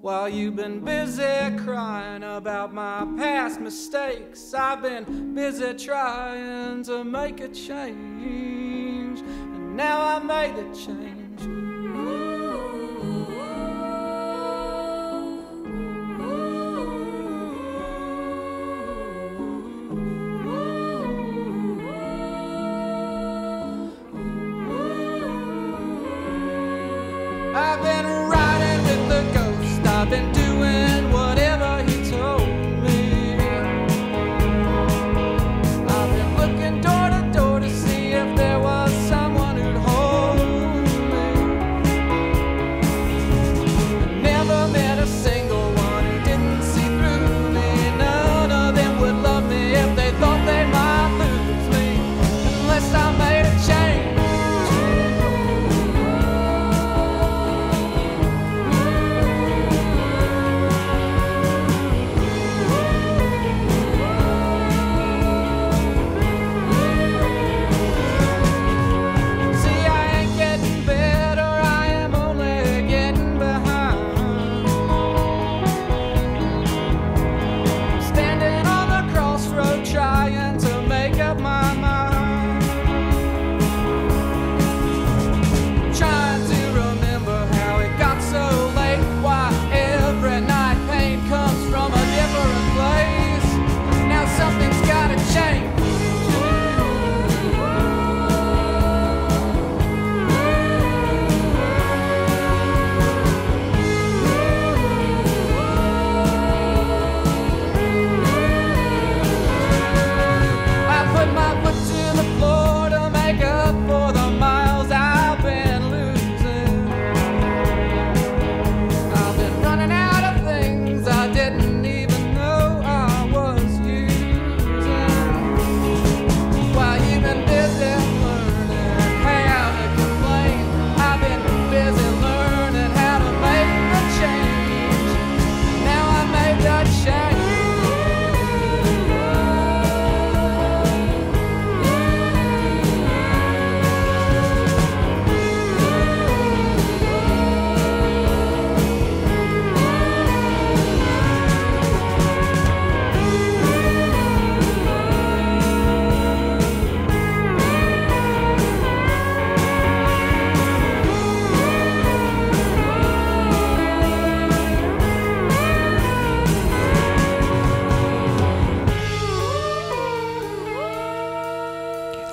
While 0.00 0.30
you've 0.30 0.56
been 0.56 0.80
busy 0.80 1.22
crying 1.58 2.22
about 2.22 2.72
my 2.72 3.06
past 3.18 3.60
mistakes, 3.60 4.54
I've 4.54 4.80
been 4.80 5.34
busy 5.34 5.74
trying 5.74 6.82
to 6.84 7.04
make 7.04 7.40
a 7.40 7.48
change. 7.48 9.20
And 9.20 9.76
now 9.76 10.00
I 10.00 10.18
made 10.20 10.56
the 10.56 10.74
change. 10.74 11.19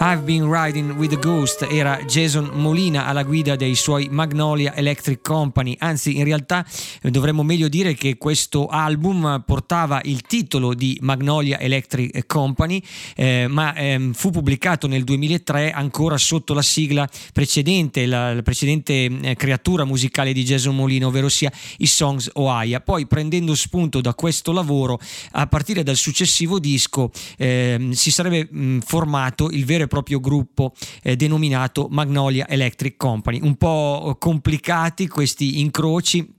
I've 0.09 0.23
Been 0.23 0.49
Riding 0.49 0.91
with 0.91 1.09
the 1.09 1.19
Ghost 1.19 1.67
era 1.69 1.99
Jason 2.05 2.51
Molina 2.53 3.07
alla 3.07 3.23
guida 3.23 3.57
dei 3.57 3.75
suoi 3.75 4.07
Magnolia 4.09 4.73
Electric 4.73 5.19
Company, 5.21 5.75
anzi 5.79 6.15
in 6.15 6.23
realtà 6.23 6.65
eh, 7.01 7.11
dovremmo 7.11 7.43
meglio 7.43 7.67
dire 7.67 7.93
che 7.93 8.17
questo 8.17 8.67
album 8.67 9.43
portava 9.45 9.99
il 10.05 10.21
titolo 10.21 10.73
di 10.73 10.97
Magnolia 11.01 11.59
Electric 11.59 12.25
Company, 12.25 12.81
eh, 13.17 13.47
ma 13.49 13.75
ehm, 13.75 14.13
fu 14.13 14.29
pubblicato 14.29 14.87
nel 14.87 15.03
2003 15.03 15.71
ancora 15.71 16.17
sotto 16.17 16.53
la 16.53 16.61
sigla 16.61 17.05
precedente, 17.33 18.05
la, 18.05 18.33
la 18.33 18.41
precedente 18.43 18.93
eh, 18.93 19.35
creatura 19.35 19.83
musicale 19.83 20.31
di 20.31 20.45
Jason 20.45 20.73
Molina, 20.73 21.07
ovvero 21.07 21.27
sia 21.27 21.51
i 21.79 21.85
Songs 21.85 22.29
Oaya. 22.35 22.79
Poi 22.79 23.07
prendendo 23.07 23.53
spunto 23.55 23.99
da 23.99 24.13
questo 24.13 24.53
lavoro, 24.53 25.01
a 25.31 25.47
partire 25.47 25.83
dal 25.83 25.97
successivo 25.97 26.59
disco 26.59 27.11
eh, 27.35 27.89
si 27.91 28.09
sarebbe 28.09 28.47
mh, 28.49 28.79
formato 28.85 29.49
il 29.49 29.65
vero 29.65 29.83
e 29.83 29.87
proprio 29.87 29.95
gruppo 30.19 30.73
eh, 31.03 31.15
denominato 31.15 31.87
Magnolia 31.89 32.47
Electric 32.47 32.97
Company. 32.97 33.39
Un 33.41 33.55
po' 33.55 34.15
complicati 34.19 35.07
questi 35.07 35.59
incroci 35.59 36.36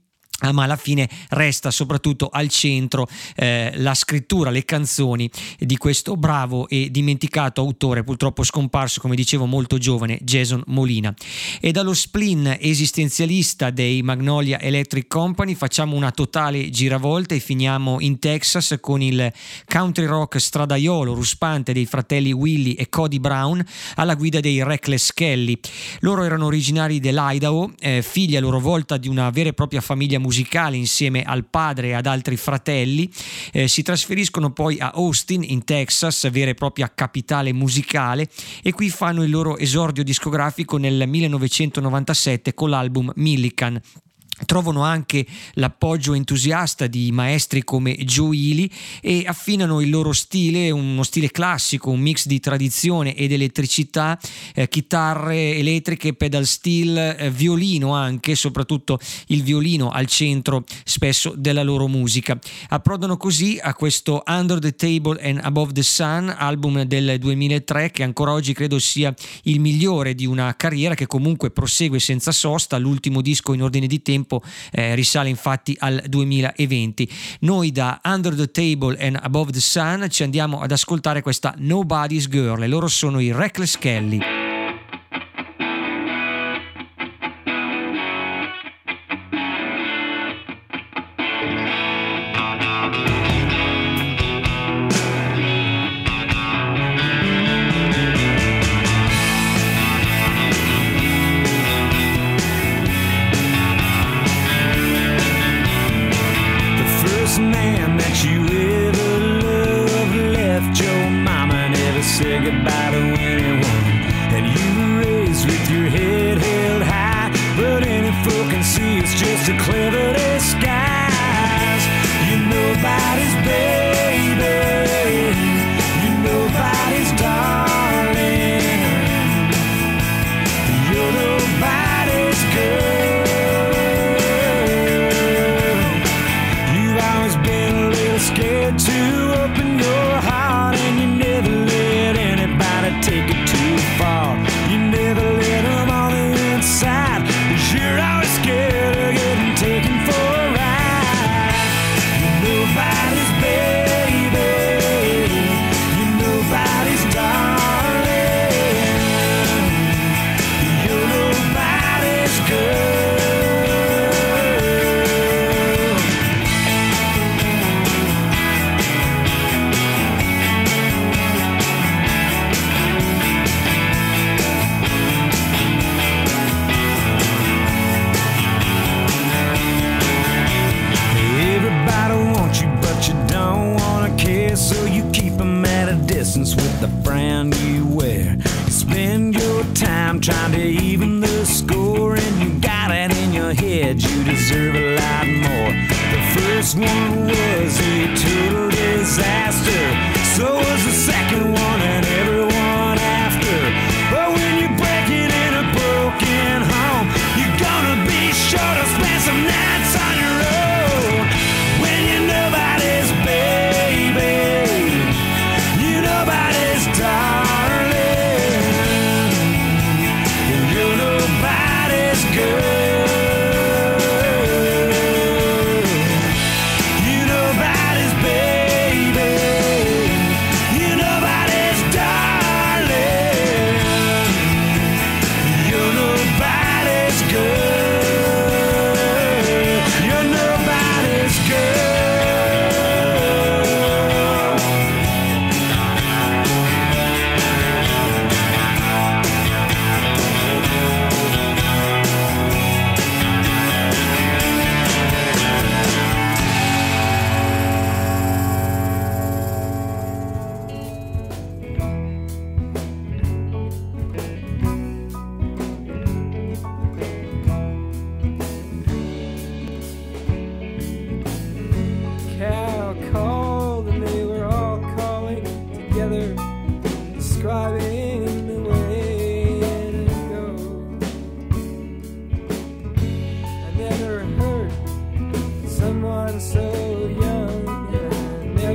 ma 0.51 0.63
alla 0.63 0.77
fine 0.77 1.09
resta 1.29 1.69
soprattutto 1.71 2.29
al 2.31 2.47
centro 2.49 3.07
eh, 3.35 3.71
la 3.75 3.93
scrittura, 3.93 4.49
le 4.49 4.65
canzoni 4.65 5.29
di 5.57 5.77
questo 5.77 6.15
bravo 6.15 6.67
e 6.67 6.89
dimenticato 6.91 7.61
autore, 7.61 8.03
purtroppo 8.03 8.43
scomparso, 8.43 9.01
come 9.01 9.15
dicevo, 9.15 9.45
molto 9.45 9.77
giovane, 9.77 10.17
Jason 10.21 10.63
Molina. 10.67 11.13
E 11.59 11.71
dallo 11.71 11.93
spleen 11.93 12.57
esistenzialista 12.59 13.69
dei 13.69 14.01
Magnolia 14.01 14.59
Electric 14.61 15.07
Company 15.07 15.55
facciamo 15.55 15.95
una 15.95 16.11
totale 16.11 16.69
giravolta 16.69 17.35
e 17.35 17.39
finiamo 17.39 17.99
in 17.99 18.19
Texas 18.19 18.77
con 18.79 19.01
il 19.01 19.31
country 19.67 20.05
rock 20.05 20.39
stradaiolo 20.39 21.13
ruspante 21.13 21.73
dei 21.73 21.85
fratelli 21.85 22.31
Willy 22.31 22.73
e 22.73 22.89
Cody 22.89 23.19
Brown 23.19 23.63
alla 23.95 24.15
guida 24.15 24.39
dei 24.39 24.63
Reckless 24.63 25.11
Kelly. 25.13 25.59
Loro 25.99 26.23
erano 26.23 26.45
originari 26.45 26.99
dell'Idaho, 26.99 27.71
eh, 27.79 28.01
figli 28.01 28.35
a 28.37 28.39
loro 28.39 28.59
volta 28.59 28.97
di 28.97 29.07
una 29.07 29.29
vera 29.29 29.49
e 29.49 29.53
propria 29.53 29.81
famiglia 29.81 30.17
musicale 30.17 30.27
musicale 30.29 30.77
insieme 30.77 31.23
al 31.23 31.45
padre 31.45 31.87
e 31.87 31.93
ad 31.93 32.05
altri 32.05 32.37
fratelli. 32.37 33.11
Eh, 33.51 33.67
si 33.67 33.81
trasferiscono 33.81 34.51
poi 34.51 34.79
a 34.79 34.91
Austin, 34.93 35.43
in 35.43 35.63
Texas, 35.63 36.29
vera 36.29 36.51
e 36.51 36.53
propria 36.53 36.91
capitale 36.93 37.51
musicale, 37.51 38.29
e 38.61 38.71
qui 38.71 38.89
fanno 38.89 39.23
il 39.23 39.31
loro 39.31 39.57
esordio 39.57 40.03
discografico 40.03 40.77
nel 40.77 41.07
1997 41.07 42.53
con 42.53 42.69
l'album 42.69 43.11
Millican 43.15 43.81
trovano 44.45 44.83
anche 44.83 45.25
l'appoggio 45.53 46.13
entusiasta 46.13 46.87
di 46.87 47.11
maestri 47.11 47.63
come 47.63 47.95
Ely 47.97 48.69
e 49.01 49.23
affinano 49.25 49.81
il 49.81 49.89
loro 49.89 50.13
stile, 50.13 50.71
uno 50.71 51.03
stile 51.03 51.31
classico, 51.31 51.89
un 51.89 51.99
mix 51.99 52.25
di 52.25 52.39
tradizione 52.39 53.15
ed 53.15 53.31
elettricità, 53.31 54.19
eh, 54.53 54.67
chitarre 54.67 55.55
elettriche, 55.55 56.13
pedal 56.13 56.45
steel, 56.45 56.97
eh, 56.97 57.31
violino 57.31 57.93
anche, 57.93 58.35
soprattutto 58.35 58.99
il 59.27 59.43
violino 59.43 59.89
al 59.89 60.07
centro 60.07 60.63
spesso 60.83 61.33
della 61.35 61.63
loro 61.63 61.87
musica. 61.87 62.37
Approdano 62.69 63.17
così 63.17 63.59
a 63.61 63.73
questo 63.73 64.23
Under 64.25 64.59
the 64.59 64.75
Table 64.75 65.19
and 65.21 65.39
Above 65.43 65.73
the 65.73 65.83
Sun, 65.83 66.33
album 66.37 66.83
del 66.83 67.17
2003 67.19 67.91
che 67.91 68.03
ancora 68.03 68.31
oggi 68.31 68.53
credo 68.53 68.79
sia 68.79 69.13
il 69.43 69.59
migliore 69.59 70.15
di 70.15 70.25
una 70.25 70.55
carriera 70.55 70.95
che 70.95 71.07
comunque 71.07 71.51
prosegue 71.51 71.99
senza 71.99 72.31
sosta, 72.31 72.77
l'ultimo 72.77 73.21
disco 73.21 73.53
in 73.53 73.63
ordine 73.63 73.87
di 73.87 74.01
tempo 74.01 74.28
tempo 74.29 74.43
eh, 74.71 74.93
risale 74.93 75.27
infatti 75.27 75.75
al 75.79 76.03
2020. 76.05 77.09
Noi 77.41 77.71
da 77.71 77.99
Under 78.03 78.35
the 78.35 78.51
Table 78.51 78.95
and 78.99 79.17
Above 79.19 79.51
the 79.51 79.59
Sun 79.59 80.05
ci 80.09 80.21
andiamo 80.21 80.61
ad 80.61 80.71
ascoltare 80.71 81.23
questa 81.23 81.55
Nobody's 81.57 82.29
Girl 82.29 82.61
e 82.61 82.67
loro 82.67 82.87
sono 82.87 83.19
i 83.19 83.31
Reckless 83.31 83.77
Kelly. 83.77 84.38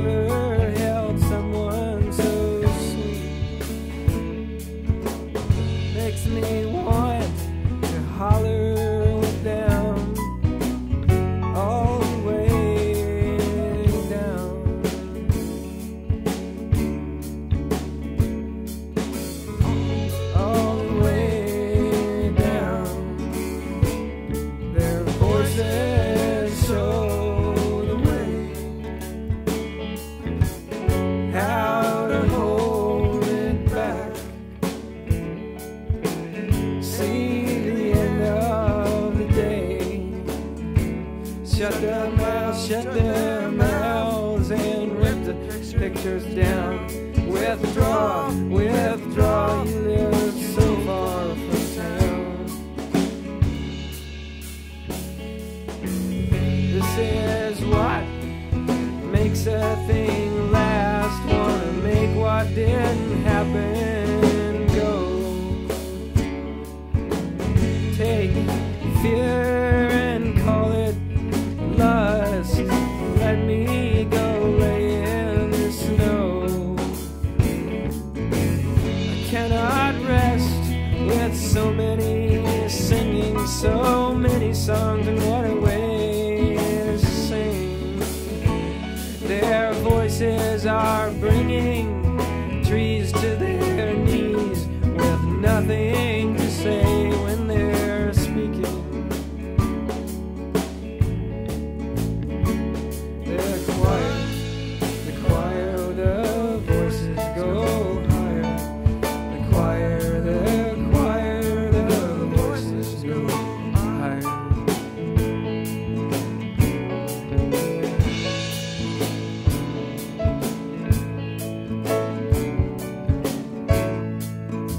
river 0.05 0.44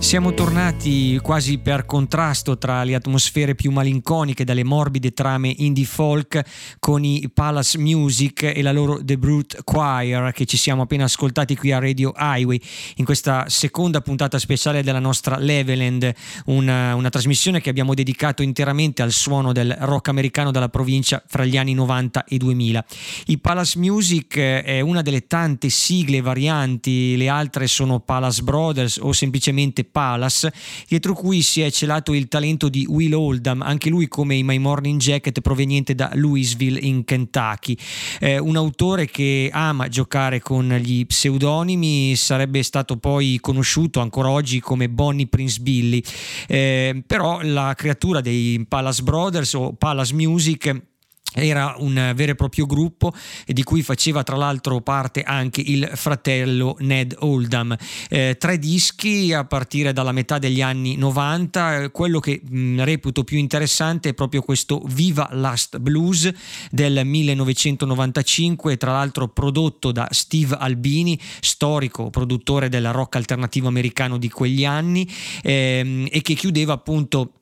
Siamo 0.07 0.33
tornati 0.35 0.76
quasi 1.21 1.59
per 1.59 1.85
contrasto 1.85 2.59
tra 2.59 2.85
le 2.85 2.95
atmosfere 2.95 3.57
più 3.57 3.73
malinconiche 3.73 4.45
dalle 4.45 4.63
morbide 4.63 5.13
trame 5.13 5.53
indie 5.57 5.85
folk 5.85 6.41
con 6.79 7.03
i 7.03 7.29
Palace 7.33 7.79
Music 7.79 8.45
e 8.45 8.63
la 8.63 8.71
loro 8.71 9.03
The 9.03 9.19
Brute 9.19 9.63
Choir 9.65 10.31
che 10.33 10.45
ci 10.45 10.57
siamo 10.57 10.83
appena 10.83 11.05
ascoltati 11.05 11.57
qui 11.57 11.73
a 11.73 11.81
Radio 11.81 12.13
Highway 12.17 12.61
in 12.97 13.05
questa 13.05 13.49
seconda 13.49 14.01
puntata 14.01 14.39
speciale 14.39 14.85
della 14.85 15.01
nostra 15.01 15.39
Leveland, 15.39 16.13
una, 16.47 16.95
una 16.95 17.09
trasmissione 17.09 17.61
che 17.61 17.71
abbiamo 17.71 17.93
dedicato 17.93 18.43
interamente 18.43 19.03
al 19.03 19.11
suono 19.11 19.53
del 19.53 19.77
rock 19.81 20.09
americano 20.09 20.53
dalla 20.53 20.69
provincia 20.69 21.21
fra 21.27 21.45
gli 21.45 21.57
anni 21.57 21.75
90 21.75 22.25
e 22.25 22.37
2000. 22.37 22.85
I 23.27 23.39
Palace 23.39 23.79
Music 23.79 24.37
eh, 24.37 24.63
è 24.63 24.81
una 24.81 25.03
delle 25.03 25.27
tante 25.27 25.69
sigle 25.69 26.21
varianti, 26.21 27.17
le 27.17 27.29
altre 27.29 27.67
sono 27.67 27.99
Palace 27.99 28.43
Brothers 28.43 28.99
o 28.99 29.13
semplicemente 29.13 29.83
Palace, 29.83 30.53
dietro 30.89 31.15
cui 31.15 31.43
si 31.43 31.61
è 31.61 31.71
celato 31.71 32.13
il 32.15 32.29
talento 32.29 32.69
di 32.69 32.87
Will 32.89 33.15
Oldham, 33.15 33.63
anche 33.63 33.89
lui 33.89 34.09
come 34.09 34.37
i 34.37 34.43
My 34.43 34.59
Morning 34.59 35.01
Jacket 35.01 35.41
proveniente 35.41 35.95
da 35.95 36.11
Louisville 36.15 36.79
in 36.79 37.05
Kentucky. 37.05 37.77
Eh, 38.21 38.39
un 38.39 38.57
autore 38.57 39.07
che 39.07 39.51
ama 39.53 39.89
giocare 39.89 40.41
con 40.41 40.69
gli 40.81 41.07
pseudonimi, 41.07 42.15
sarebbe 42.17 42.63
stato 42.63 42.97
poi 42.97 43.39
conosciuto 43.41 44.01
ancora 44.01 44.31
oggi 44.31 44.61
come 44.61 44.89
Bonnie 44.89 45.27
Prince 45.27 45.61
Billy, 45.61 46.03
eh, 46.49 47.03
però 47.07 47.41
la 47.43 47.75
creatura 47.77 48.21
dei 48.21 48.65
Palace 48.69 49.03
Brothers 49.03 49.53
o 49.55 49.73
Palace 49.73 50.15
Music 50.15 50.95
era 51.35 51.75
un 51.79 52.13
vero 52.15 52.33
e 52.33 52.35
proprio 52.35 52.67
gruppo 52.67 53.13
di 53.47 53.63
cui 53.63 53.83
faceva 53.83 54.23
tra 54.23 54.37
l'altro 54.37 54.81
parte 54.81 55.23
anche 55.23 55.61
il 55.61 55.91
fratello 55.95 56.77
Ned 56.81 57.15
Oldham. 57.19 57.77
Eh, 58.09 58.37
tre 58.39 58.59
dischi 58.59 59.33
a 59.33 59.45
partire 59.45 59.93
dalla 59.93 60.13
metà 60.13 60.39
degli 60.39 60.63
anni 60.63 60.97
90, 60.97 61.91
quello 61.91 62.21
che 62.21 62.41
mh, 62.43 62.85
reputo 62.85 63.25
più 63.25 63.39
interessante 63.39 64.11
è 64.11 64.15
proprio 64.15 64.43
questo 64.43 64.83
Viva 64.87 65.29
Last 65.33 65.79
Blues 65.79 66.31
del 66.71 67.03
1995, 67.05 68.77
tra 68.77 68.93
l'altro 68.93 69.29
prodotto 69.29 69.93
da 69.93 70.09
Steve 70.11 70.57
Albini, 70.59 71.19
storico 71.41 72.11
produttore 72.11 72.69
del 72.69 72.93
rock 72.93 73.17
alternativo 73.17 73.69
americano 73.69 74.17
di 74.17 74.31
quegli 74.31 74.65
anni 74.65 75.07
ehm, 75.43 76.09
e 76.11 76.23
che 76.23 76.35
chiudeva 76.35 76.73
appunto 76.73 77.33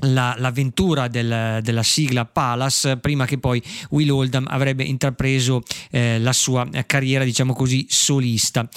la, 0.00 0.34
l'avventura 0.38 1.08
del, 1.08 1.60
della 1.62 1.82
sigla 1.82 2.24
Palace 2.24 2.98
prima 2.98 3.24
che 3.24 3.38
poi 3.38 3.62
Will 3.90 4.10
Oldham 4.10 4.46
avrebbe 4.48 4.84
intrapreso 4.84 5.62
eh, 5.90 6.18
la 6.18 6.32
sua 6.32 6.68
carriera 6.86 7.24
diciamo 7.24 7.54
così 7.54 7.86
solista. 7.88 8.68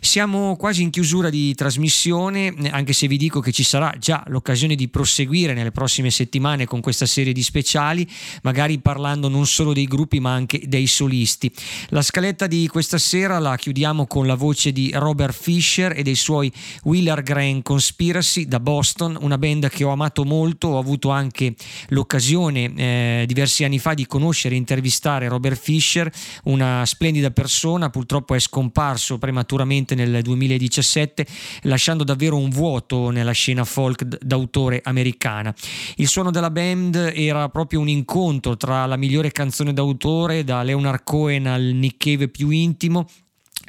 Siamo 0.00 0.56
quasi 0.56 0.82
in 0.82 0.90
chiusura 0.90 1.28
di 1.28 1.54
trasmissione 1.54 2.54
anche 2.70 2.92
se 2.92 3.06
vi 3.08 3.16
dico 3.16 3.40
che 3.40 3.52
ci 3.52 3.62
sarà 3.62 3.94
già 3.98 4.22
l'occasione 4.28 4.74
di 4.74 4.88
proseguire 4.88 5.52
nelle 5.52 5.72
prossime 5.72 6.10
settimane 6.10 6.64
con 6.64 6.80
questa 6.80 7.06
serie 7.06 7.32
di 7.32 7.42
speciali 7.42 8.08
magari 8.42 8.78
parlando 8.78 9.28
non 9.28 9.46
solo 9.46 9.72
dei 9.72 9.86
gruppi 9.86 10.20
ma 10.20 10.32
anche 10.32 10.62
dei 10.66 10.86
solisti. 10.86 11.52
La 11.88 12.02
scaletta 12.02 12.46
di 12.46 12.66
questa 12.68 12.98
sera 12.98 13.38
la 13.38 13.56
chiudiamo 13.56 14.06
con 14.06 14.26
la 14.26 14.34
voce 14.34 14.72
di 14.72 14.90
Robert 14.94 15.34
Fisher 15.34 15.92
e 15.94 16.02
dei 16.02 16.14
suoi 16.14 16.50
Wheeler 16.84 17.22
Grand 17.22 17.62
Conspiracy 17.62 18.46
da 18.46 18.60
Boston 18.60 19.18
una 19.20 19.36
band 19.36 19.68
che 19.68 19.84
ho 19.84 19.90
amato 19.90 20.24
molto 20.24 20.69
ho 20.70 20.78
avuto 20.78 21.10
anche 21.10 21.54
l'occasione 21.88 22.72
eh, 22.74 23.24
diversi 23.26 23.64
anni 23.64 23.78
fa 23.78 23.94
di 23.94 24.06
conoscere 24.06 24.54
e 24.54 24.58
intervistare 24.58 25.28
Robert 25.28 25.58
Fisher, 25.58 26.10
una 26.44 26.84
splendida 26.86 27.30
persona, 27.30 27.90
purtroppo 27.90 28.34
è 28.34 28.38
scomparso 28.38 29.18
prematuramente 29.18 29.94
nel 29.94 30.22
2017, 30.22 31.26
lasciando 31.62 32.04
davvero 32.04 32.36
un 32.36 32.50
vuoto 32.50 33.10
nella 33.10 33.32
scena 33.32 33.64
folk 33.64 34.04
d'autore 34.04 34.80
americana. 34.82 35.54
Il 35.96 36.08
suono 36.08 36.30
della 36.30 36.50
band 36.50 37.12
era 37.14 37.48
proprio 37.48 37.80
un 37.80 37.88
incontro 37.88 38.56
tra 38.56 38.86
la 38.86 38.96
migliore 38.96 39.32
canzone 39.32 39.72
d'autore, 39.72 40.44
da 40.44 40.62
Leonard 40.62 41.02
Cohen 41.04 41.46
al 41.46 41.62
Nick 41.62 41.98
Cave 41.98 42.28
più 42.28 42.50
intimo, 42.50 43.06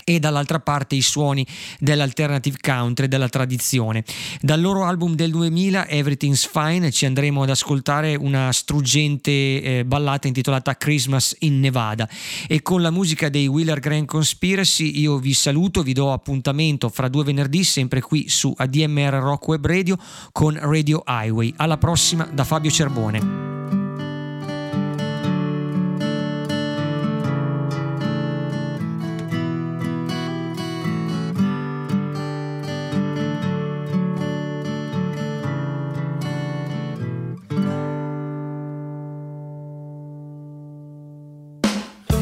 e 0.03 0.19
dall'altra 0.19 0.60
parte 0.60 0.95
i 0.95 1.02
suoni 1.02 1.45
dell'alternative 1.80 2.57
country, 2.61 3.07
della 3.07 3.30
tradizione. 3.30 4.03
Dal 4.41 4.61
loro 4.61 4.86
album 4.86 5.15
del 5.15 5.32
2000, 5.32 5.88
Everything's 5.88 6.48
Fine, 6.48 6.91
ci 6.91 7.06
andremo 7.06 7.44
ad 7.44 7.49
ascoltare 7.49 8.15
una 8.15 8.52
struggente 8.52 9.32
eh, 9.32 9.86
ballata 9.86 10.28
intitolata 10.28 10.76
Christmas 10.76 11.36
in 11.40 11.60
Nevada 11.60 12.07
e 12.48 12.61
con 12.61 12.82
la 12.82 12.91
musica 12.91 13.30
dei 13.30 13.48
Wheeler 13.48 13.80
Grand 13.80 14.06
Conspiracy 14.06 14.99
io 14.99 15.18
vi 15.18 15.34
saluto, 15.34 15.84
vi 15.84 15.94
do 15.94 16.11
appuntamento 16.11 16.90
fra 16.90 17.07
due 17.07 17.23
venerdì 17.23 17.64
sempre 17.64 18.02
qui 18.02 18.30
su 18.30 18.53
ADMR 18.56 19.14
Rock 19.14 19.48
Web 19.48 19.65
Radio 19.65 19.98
con 20.32 20.57
Radio 20.60 21.03
Highway. 21.06 21.53
Alla 21.57 21.78
prossima 21.78 22.26
da 22.26 22.44
Fabio 22.44 22.72
Cerbone. 22.72 23.60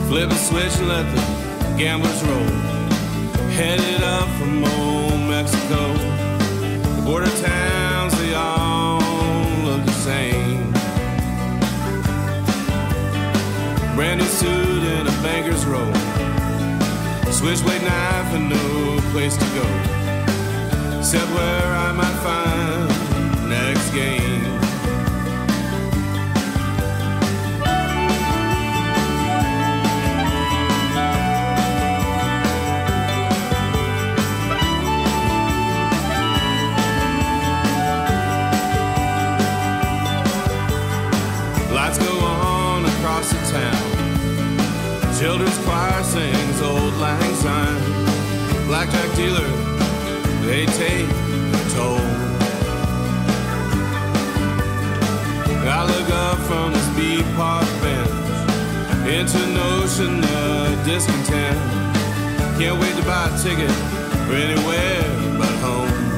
Flip 0.10 0.32
a 0.32 0.36
switch 0.36 0.76
and 0.80 0.88
let 0.88 1.06
the 1.16 1.22
gamblers 1.78 2.24
roll. 2.24 2.44
Headed 3.52 4.02
up 4.02 4.28
from 4.40 4.64
old 4.64 5.20
Mexico. 5.30 5.94
The 6.96 7.02
border 7.06 7.30
towns, 7.38 8.18
they 8.18 8.34
all 8.34 8.98
look 9.64 9.86
the 9.86 9.92
same. 9.92 10.72
Brand 13.96 14.20
new 14.22 14.26
suit 14.26 14.84
and 14.96 15.08
a 15.08 15.12
banker's 15.22 15.64
robe. 15.68 15.96
Switchblade 17.32 17.84
knife 17.84 18.34
and 18.34 18.50
no 18.50 19.00
place 19.12 19.38
to 19.38 19.46
go. 19.54 20.98
Except 20.98 21.30
where 21.36 21.76
I 21.86 21.92
might 21.92 22.18
find 22.24 22.99
The 45.40 45.46
Children's 45.46 45.66
choir 45.66 46.04
sings 46.04 46.62
old 46.62 46.94
lang 46.96 47.36
syne. 47.36 47.82
Blackjack 48.68 49.16
dealer, 49.16 49.48
they 50.46 50.66
take 50.66 51.08
a 51.08 51.70
toll. 51.74 52.02
I 55.64 55.86
look 55.88 56.10
up 56.10 56.40
from 56.40 56.74
the 56.74 56.80
speed 56.92 57.24
park 57.38 57.64
bench 57.80 58.10
into 59.08 59.40
notion 59.54 60.26
of 60.26 60.86
discontent. 60.86 61.58
Can't 62.60 62.78
wait 62.82 62.98
to 62.98 63.04
buy 63.04 63.30
a 63.32 63.38
ticket 63.42 63.72
for 64.28 64.34
anywhere 64.34 65.38
but 65.38 65.56
home. 65.64 66.09